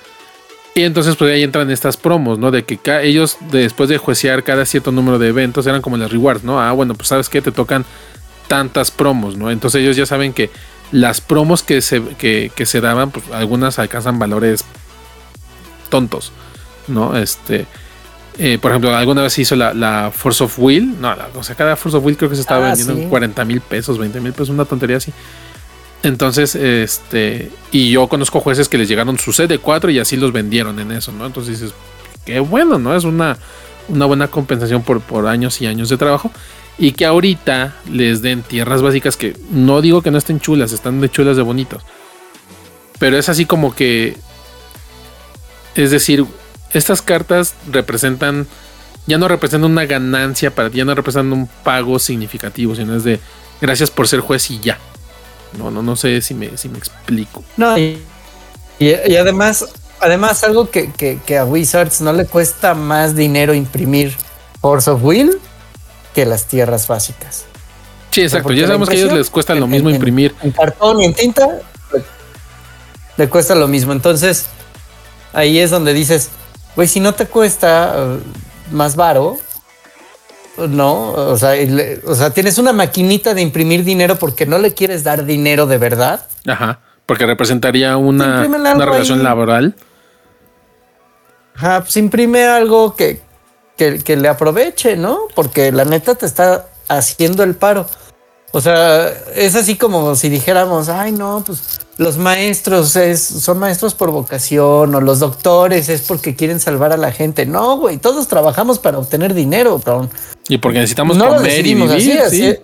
[0.75, 2.51] Y entonces pues ahí entran estas promos, ¿no?
[2.51, 6.43] De que ellos después de juecear cada cierto número de eventos eran como las rewards,
[6.43, 6.61] ¿no?
[6.61, 7.83] Ah, bueno, pues sabes que te tocan
[8.47, 9.49] tantas promos, ¿no?
[9.49, 10.49] Entonces ellos ya saben que
[10.91, 14.63] las promos que se, que, se daban, pues algunas alcanzan valores
[15.89, 16.31] tontos,
[16.87, 17.17] ¿no?
[17.17, 17.65] Este,
[18.37, 21.75] eh, por ejemplo, alguna vez se hizo la, Force of Will, no, o sea, cada
[21.75, 24.31] Force of Will creo que se estaba ah, vendiendo en 40 mil pesos, 20 mil
[24.31, 25.11] pesos, una tontería así.
[26.03, 30.31] Entonces, este, y yo conozco jueces que les llegaron su de 4 y así los
[30.31, 31.25] vendieron en eso, ¿no?
[31.25, 31.75] Entonces dices,
[32.23, 32.95] qué bueno, ¿no?
[32.95, 33.37] Es una,
[33.89, 36.31] una buena compensación por, por años y años de trabajo
[36.77, 41.01] y que ahorita les den tierras básicas que no digo que no estén chulas, están
[41.01, 41.83] de chulas de bonitos.
[42.99, 44.15] Pero es así como que
[45.75, 46.25] es decir,
[46.73, 48.47] estas cartas representan
[49.05, 53.05] ya no representan una ganancia para ti, ya no representan un pago significativo, sino es
[53.05, 53.19] de
[53.61, 54.77] gracias por ser juez y ya.
[55.57, 57.43] No, no, no sé si me, si me explico.
[57.55, 58.01] No, y,
[58.79, 59.65] y, además,
[60.01, 64.13] además algo que, que, a Wizards no le cuesta más dinero imprimir
[64.61, 65.39] Force of Will
[66.17, 67.45] que las tierras básicas.
[68.09, 68.51] Sí, exacto.
[68.51, 70.33] Ya sabemos que a ellos les cuesta lo mismo imprimir.
[70.41, 71.47] En, cartón y en tinta
[73.17, 73.93] le cuesta lo mismo.
[73.93, 74.47] Entonces,
[75.31, 76.31] ahí es donde dices,
[76.75, 79.37] güey, si no te cuesta uh, más varo,
[80.57, 81.51] no, o sea,
[82.07, 85.77] o sea, tienes una maquinita de imprimir dinero porque no le quieres dar dinero de
[85.77, 86.25] verdad.
[86.47, 88.41] Ajá, porque representaría una,
[88.75, 89.75] relación laboral.
[91.53, 93.21] Ajá, pues imprime algo que,
[93.77, 95.19] que, le aproveche, ¿no?
[95.35, 97.85] Porque la neta te está haciendo el paro.
[98.51, 103.93] O sea, es así como si dijéramos, ay, no, pues los maestros es, son maestros
[103.93, 107.45] por vocación o los doctores es porque quieren salvar a la gente.
[107.45, 110.09] No, güey, todos trabajamos para obtener dinero, cabrón.
[110.47, 111.91] Y porque necesitamos comer y vivir.
[111.91, 112.57] Así, así,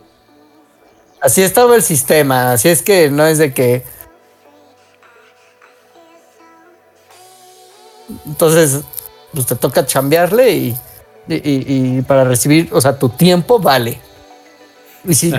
[1.22, 2.54] así estaba el sistema.
[2.54, 3.84] Así es que no es de que.
[8.26, 8.82] Entonces,
[9.34, 10.78] pues te toca chambearle y,
[11.28, 14.00] y, para recibir, o sea, tu tiempo vale.
[15.06, 15.34] Y si,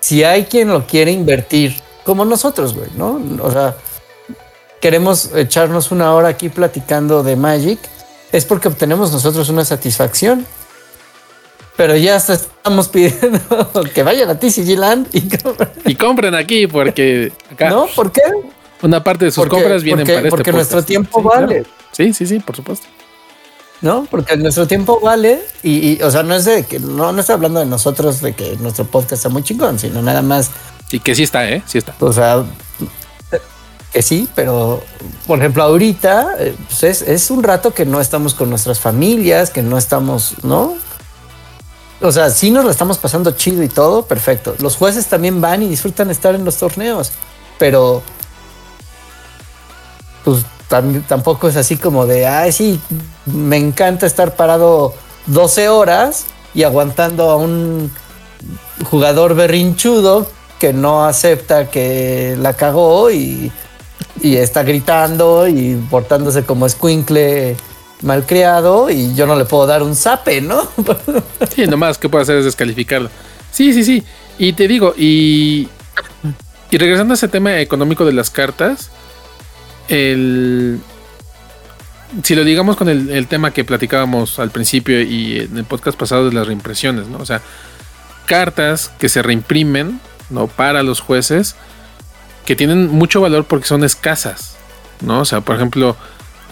[0.00, 3.20] si hay quien lo quiere invertir, como nosotros, güey, ¿no?
[3.42, 3.76] O sea,
[4.80, 7.78] queremos echarnos una hora aquí platicando de Magic,
[8.32, 10.46] es porque obtenemos nosotros una satisfacción.
[11.76, 13.40] Pero ya estamos pidiendo
[13.94, 15.70] que vayan a TCG Land y compren.
[15.86, 17.70] Y compren aquí porque acá.
[17.70, 17.86] ¿No?
[17.86, 18.20] ¿Por qué?
[18.82, 21.64] Una parte de sus compras vienen para este Porque nuestro tiempo vale.
[21.92, 22.86] Sí, sí, sí, por supuesto.
[23.82, 24.06] ¿No?
[24.10, 27.60] Porque nuestro tiempo vale y, o sea, no es de que, no, no estoy hablando
[27.60, 30.50] de nosotros, de que nuestro podcast está muy chingón, sino nada más.
[30.90, 31.62] Y que sí está, ¿eh?
[31.66, 31.94] Sí está.
[32.00, 32.44] O sea,
[33.92, 34.82] que sí, pero,
[35.26, 39.50] por ejemplo, ahorita eh, pues es, es un rato que no estamos con nuestras familias,
[39.50, 40.74] que no estamos, ¿no?
[42.00, 44.54] O sea, sí nos lo estamos pasando chido y todo, perfecto.
[44.60, 47.12] Los jueces también van y disfrutan estar en los torneos,
[47.58, 48.02] pero
[50.24, 52.80] pues tampoco es así como de, ay, sí,
[53.26, 54.94] me encanta estar parado
[55.26, 57.90] 12 horas y aguantando a un
[58.84, 60.26] jugador berrinchudo
[60.58, 63.52] que no acepta que la cagó y,
[64.22, 67.56] está gritando y portándose como escuincle
[68.02, 70.68] malcriado y yo no le puedo dar un zape, ¿no?
[71.54, 73.10] sí, nomás que puedo hacer es descalificarlo.
[73.50, 74.04] Sí, sí, sí.
[74.38, 75.68] Y te digo, y,
[76.70, 78.90] y regresando a ese tema económico de las cartas,
[79.88, 80.80] el,
[82.22, 86.28] si lo digamos con el, tema que platicábamos al principio y en el podcast pasado
[86.28, 87.18] de las reimpresiones, ¿no?
[87.18, 87.40] O sea,
[88.26, 90.46] cartas que se reimprimen, ¿no?
[90.46, 91.56] Para los jueces,
[92.44, 94.56] que tienen mucho valor porque son escasas,
[95.00, 95.20] ¿no?
[95.20, 95.96] O sea, por ejemplo,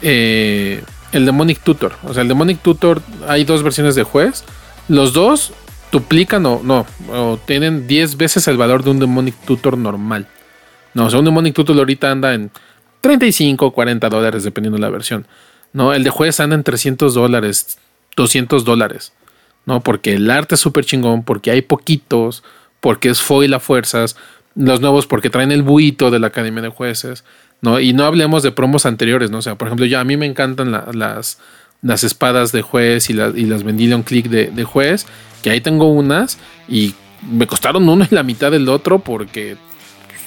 [0.02, 1.94] eh, el Demonic Tutor.
[2.04, 4.44] O sea, el Demonic Tutor, hay dos versiones de juez.
[4.88, 5.52] Los dos
[5.92, 10.26] duplican o no, o tienen 10 veces el valor de un Demonic Tutor normal.
[10.94, 12.50] No, o sea, un Demonic Tutor ahorita anda en
[13.00, 15.26] 35, 40 dólares, dependiendo de la versión.
[15.72, 15.94] ¿no?
[15.94, 17.78] El de juez anda en 300 dólares,
[18.16, 19.12] 200 dólares,
[19.66, 19.80] ¿no?
[19.80, 22.42] Porque el arte es súper chingón, porque hay poquitos,
[22.80, 24.16] porque es foil a fuerzas,
[24.54, 27.24] los nuevos porque traen el buito de la Academia de Jueces,
[27.60, 27.78] ¿no?
[27.78, 29.38] Y no hablemos de promos anteriores, ¿no?
[29.38, 31.38] O sea, por ejemplo, ya a mí me encantan las,
[31.82, 35.06] las espadas de juez y, y las Vendilion Click de, de juez,
[35.42, 36.38] que ahí tengo unas
[36.68, 36.94] y
[37.30, 39.56] me costaron uno y la mitad del otro porque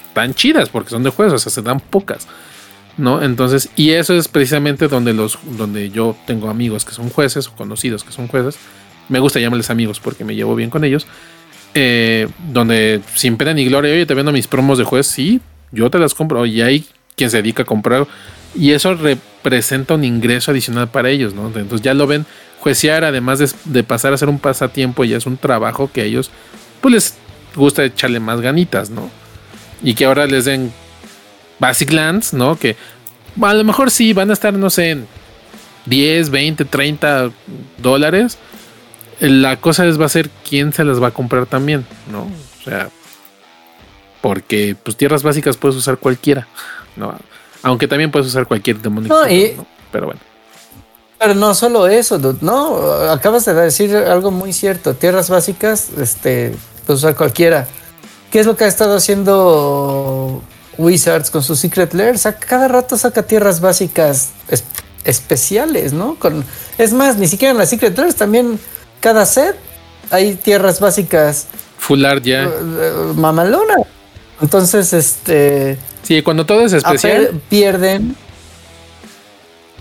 [0.08, 2.28] están chidas, porque son de juez, o sea, se dan pocas.
[2.98, 3.22] ¿No?
[3.22, 7.56] Entonces, y eso es precisamente donde los, donde yo tengo amigos que son jueces o
[7.56, 8.58] conocidos que son jueces.
[9.10, 11.08] Me gusta llamarles amigos porque me llevo bien con ellos.
[11.76, 15.42] Eh, donde sin pena ni gloria, oye, te vendo mis promos de juez, sí,
[15.72, 16.46] yo te las compro.
[16.46, 16.86] Y hay
[17.16, 18.08] quien se dedica a comprar.
[18.56, 21.48] Y eso representa un ingreso adicional para ellos, ¿no?
[21.48, 22.26] Entonces ya lo ven
[22.60, 26.32] juecear, además de, pasar a ser un pasatiempo, ya es un trabajo que a ellos,
[26.80, 27.14] pues les
[27.56, 29.10] gusta echarle más ganitas, ¿no?
[29.82, 30.72] Y que ahora les den
[31.60, 32.58] Basic Lands, ¿no?
[32.58, 32.76] Que
[33.42, 35.08] a lo mejor sí van a estar, no sé, en
[35.86, 37.32] 10, 20, 30
[37.78, 38.38] dólares.
[39.20, 42.24] La cosa es va a ser quién se las va a comprar también, ¿no?
[42.60, 42.90] O sea,
[44.22, 46.48] porque pues tierras básicas puedes usar cualquiera,
[46.96, 47.18] ¿no?
[47.62, 49.10] Aunque también puedes usar cualquier demonio.
[49.10, 49.26] No,
[49.92, 50.22] Pero bueno.
[51.20, 52.76] Pero no solo eso, no,
[53.10, 54.94] acabas de decir algo muy cierto.
[54.94, 56.54] Tierras básicas, este,
[56.86, 57.66] puedes usar cualquiera.
[58.30, 60.42] ¿Qué es lo que ha estado haciendo
[60.78, 64.30] Wizards con su Secret Lair, cada rato saca tierras básicas
[65.04, 66.16] especiales, ¿no?
[66.16, 66.44] Con,
[66.78, 68.60] es más, ni siquiera en las Secret Lairs, también
[69.00, 69.56] cada set
[70.10, 71.48] hay tierras básicas.
[71.78, 72.48] Full art ya.
[72.48, 73.76] Uh, mamalona.
[74.42, 75.78] Entonces, este.
[76.04, 77.42] Sí, cuando todo es especial.
[77.50, 78.16] Pierden.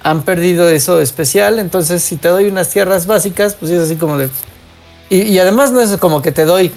[0.03, 1.59] Han perdido eso especial.
[1.59, 4.31] Entonces, si te doy unas tierras básicas, pues es así como de.
[5.11, 6.73] Y, y además no es como que te doy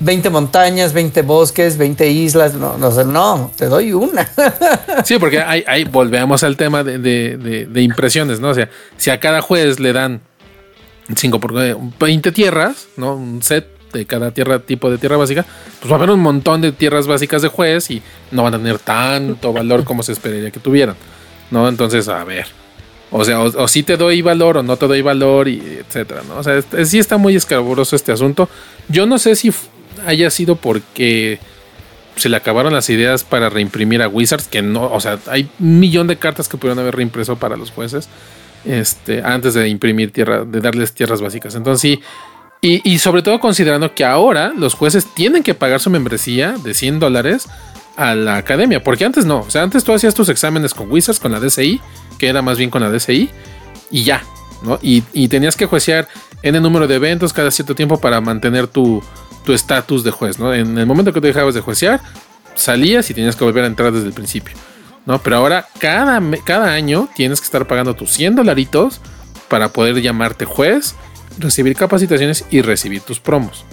[0.00, 2.54] 20 montañas, 20 bosques, 20 islas.
[2.54, 4.28] No, no, no te doy una.
[5.04, 8.50] sí, porque ahí, volvemos al tema de, impresiones, ¿no?
[8.50, 10.20] O sea, si a cada juez le dan
[11.14, 11.52] 5 por
[11.98, 13.14] 20 tierras, ¿no?
[13.14, 15.44] Un set de cada tierra, tipo de tierra básica,
[15.80, 18.58] pues va a haber un montón de tierras básicas de juez y no van a
[18.58, 20.96] tener tanto valor como se esperaría que tuvieran,
[21.50, 21.68] ¿no?
[21.68, 22.46] Entonces, a ver.
[23.18, 26.36] O sea, o, si te doy valor o no te doy valor, y etcétera, ¿no?
[26.36, 28.48] O sea, sí está muy escabroso este asunto.
[28.88, 29.50] Yo no sé si
[30.06, 31.38] haya sido porque
[32.16, 35.80] se le acabaron las ideas para reimprimir a Wizards, que no, o sea, hay un
[35.80, 38.08] millón de cartas que pudieron haber reimpreso para los jueces,
[38.64, 41.54] este, antes de imprimir tierra, de darles tierras básicas.
[41.54, 42.00] Entonces sí,
[42.60, 46.72] y, y, sobre todo considerando que ahora los jueces tienen que pagar su membresía de
[46.72, 47.48] 100 dólares
[47.96, 51.18] a la academia, porque antes no, o sea, antes tú hacías tus exámenes con Wizards,
[51.18, 51.80] con la DCI,
[52.18, 53.30] que era más bien con la DCI,
[53.90, 54.22] y ya,
[54.62, 54.78] ¿no?
[54.82, 56.08] Y, y tenías que juecear
[56.42, 59.02] en el número de eventos cada cierto tiempo para mantener tu
[59.46, 60.52] estatus de juez, ¿no?
[60.52, 62.00] En el momento que te dejabas de juecear,
[62.54, 64.56] salías y tenías que volver a entrar desde el principio,
[65.04, 65.18] ¿no?
[65.20, 69.00] Pero ahora cada, cada año tienes que estar pagando tus 100 dolaritos
[69.48, 70.94] para poder llamarte juez,
[71.38, 73.64] recibir capacitaciones y recibir tus promos.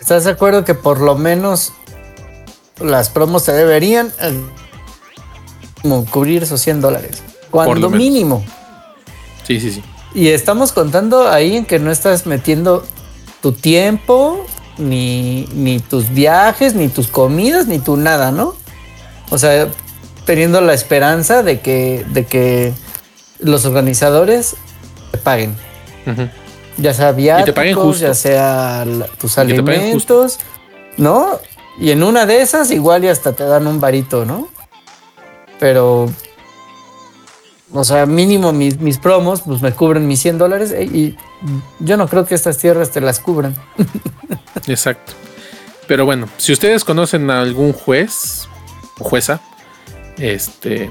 [0.00, 1.72] ¿Estás de acuerdo que por lo menos
[2.80, 7.22] las promos te deberían eh, cubrir esos 100 dólares?
[7.50, 8.44] Cuando mínimo.
[9.46, 9.82] Sí, sí, sí.
[10.14, 12.84] Y estamos contando ahí en que no estás metiendo
[13.40, 14.44] tu tiempo,
[14.78, 18.54] ni, ni tus viajes, ni tus comidas, ni tu nada, ¿no?
[19.30, 19.68] O sea,
[20.24, 22.72] teniendo la esperanza de que, de que
[23.38, 24.56] los organizadores
[25.10, 25.54] te paguen.
[26.78, 28.84] Ya sea viáticos, ya sea
[29.18, 30.38] tus alimentos,
[30.96, 31.38] ¿no?
[31.80, 34.48] Y en una de esas igual y hasta te dan un varito, ¿no?
[35.60, 36.08] Pero
[37.72, 41.16] o sea, mínimo mis, mis promos, pues me cubren mis 100 dólares eh, y
[41.80, 43.54] yo no creo que estas tierras te las cubran.
[44.66, 45.12] Exacto.
[45.86, 48.48] Pero bueno, si ustedes conocen a algún juez
[48.98, 49.40] o jueza,
[50.18, 50.90] este,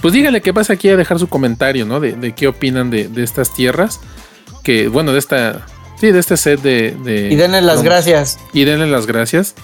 [0.00, 2.00] pues díganle qué pasa aquí a dejar su comentario, ¿no?
[2.00, 4.00] De, qué opinan de, estas tierras.
[4.62, 5.66] Que, bueno, de esta,
[6.00, 7.28] sí, de este set de...
[7.30, 8.38] y denle las gracias.
[8.52, 9.54] Y denle las gracias.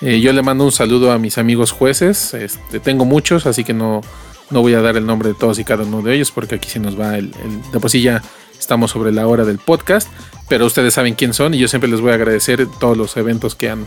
[0.00, 2.34] Eh, yo le mando un saludo a mis amigos jueces.
[2.34, 4.02] Este, tengo muchos, así que no,
[4.50, 6.68] no voy a dar el nombre de todos y cada uno de ellos porque aquí
[6.68, 7.32] se nos va el,
[7.72, 8.22] de por sí ya
[8.58, 10.08] estamos sobre la hora del podcast,
[10.48, 13.54] pero ustedes saben quién son y yo siempre les voy a agradecer todos los eventos
[13.54, 13.86] que han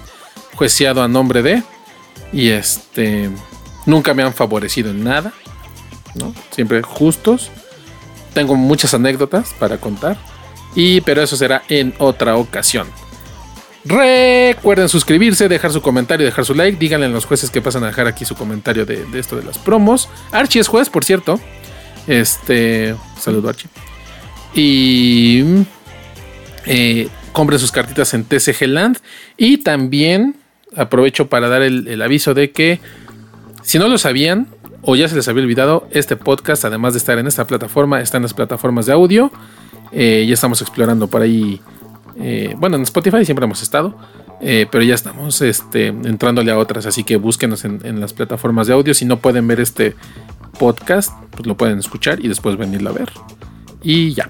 [0.55, 1.63] juiciado a nombre de
[2.34, 3.30] y este
[3.86, 5.34] nunca me han favorecido en nada,
[6.15, 6.34] ¿no?
[6.51, 7.49] Siempre justos.
[8.34, 10.17] Tengo muchas anécdotas para contar
[10.76, 12.88] y pero eso será en otra ocasión.
[13.88, 16.78] Recuerden suscribirse, dejar su comentario, dejar su like.
[16.78, 19.57] Díganle a los jueces que pasan a dejar aquí su comentario de, esto de las
[19.57, 20.09] promos.
[20.32, 21.39] Archie es juez, por cierto.
[22.05, 22.95] Este.
[23.20, 23.70] Saludo, Archie.
[24.53, 25.43] Y.
[26.65, 28.97] Eh, compren sus cartitas en TCG Land.
[29.38, 30.36] Y también
[30.76, 32.82] aprovecho para dar el, aviso de que.
[33.63, 34.47] Si no lo sabían,
[34.82, 38.18] o ya se les había olvidado, este podcast, además de estar en esta plataforma, está
[38.18, 39.32] en las plataformas de audio.
[39.91, 41.61] Eh, ya estamos explorando por ahí
[42.19, 43.95] eh, bueno, en Spotify siempre hemos estado,
[44.41, 48.73] eh, pero ya estamos este, entrándole a otras, así que búsquenos en, las plataformas de
[48.73, 48.93] audio.
[48.93, 49.95] Si no pueden ver este
[50.59, 53.11] podcast, pues lo pueden escuchar y después venirlo a ver.
[53.83, 54.29] Y ya.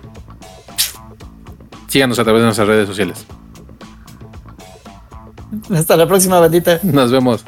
[1.87, 3.25] Síganos a través de nuestras redes sociales.
[5.73, 6.79] Hasta la próxima, bandita.
[6.83, 7.45] Nos vemos.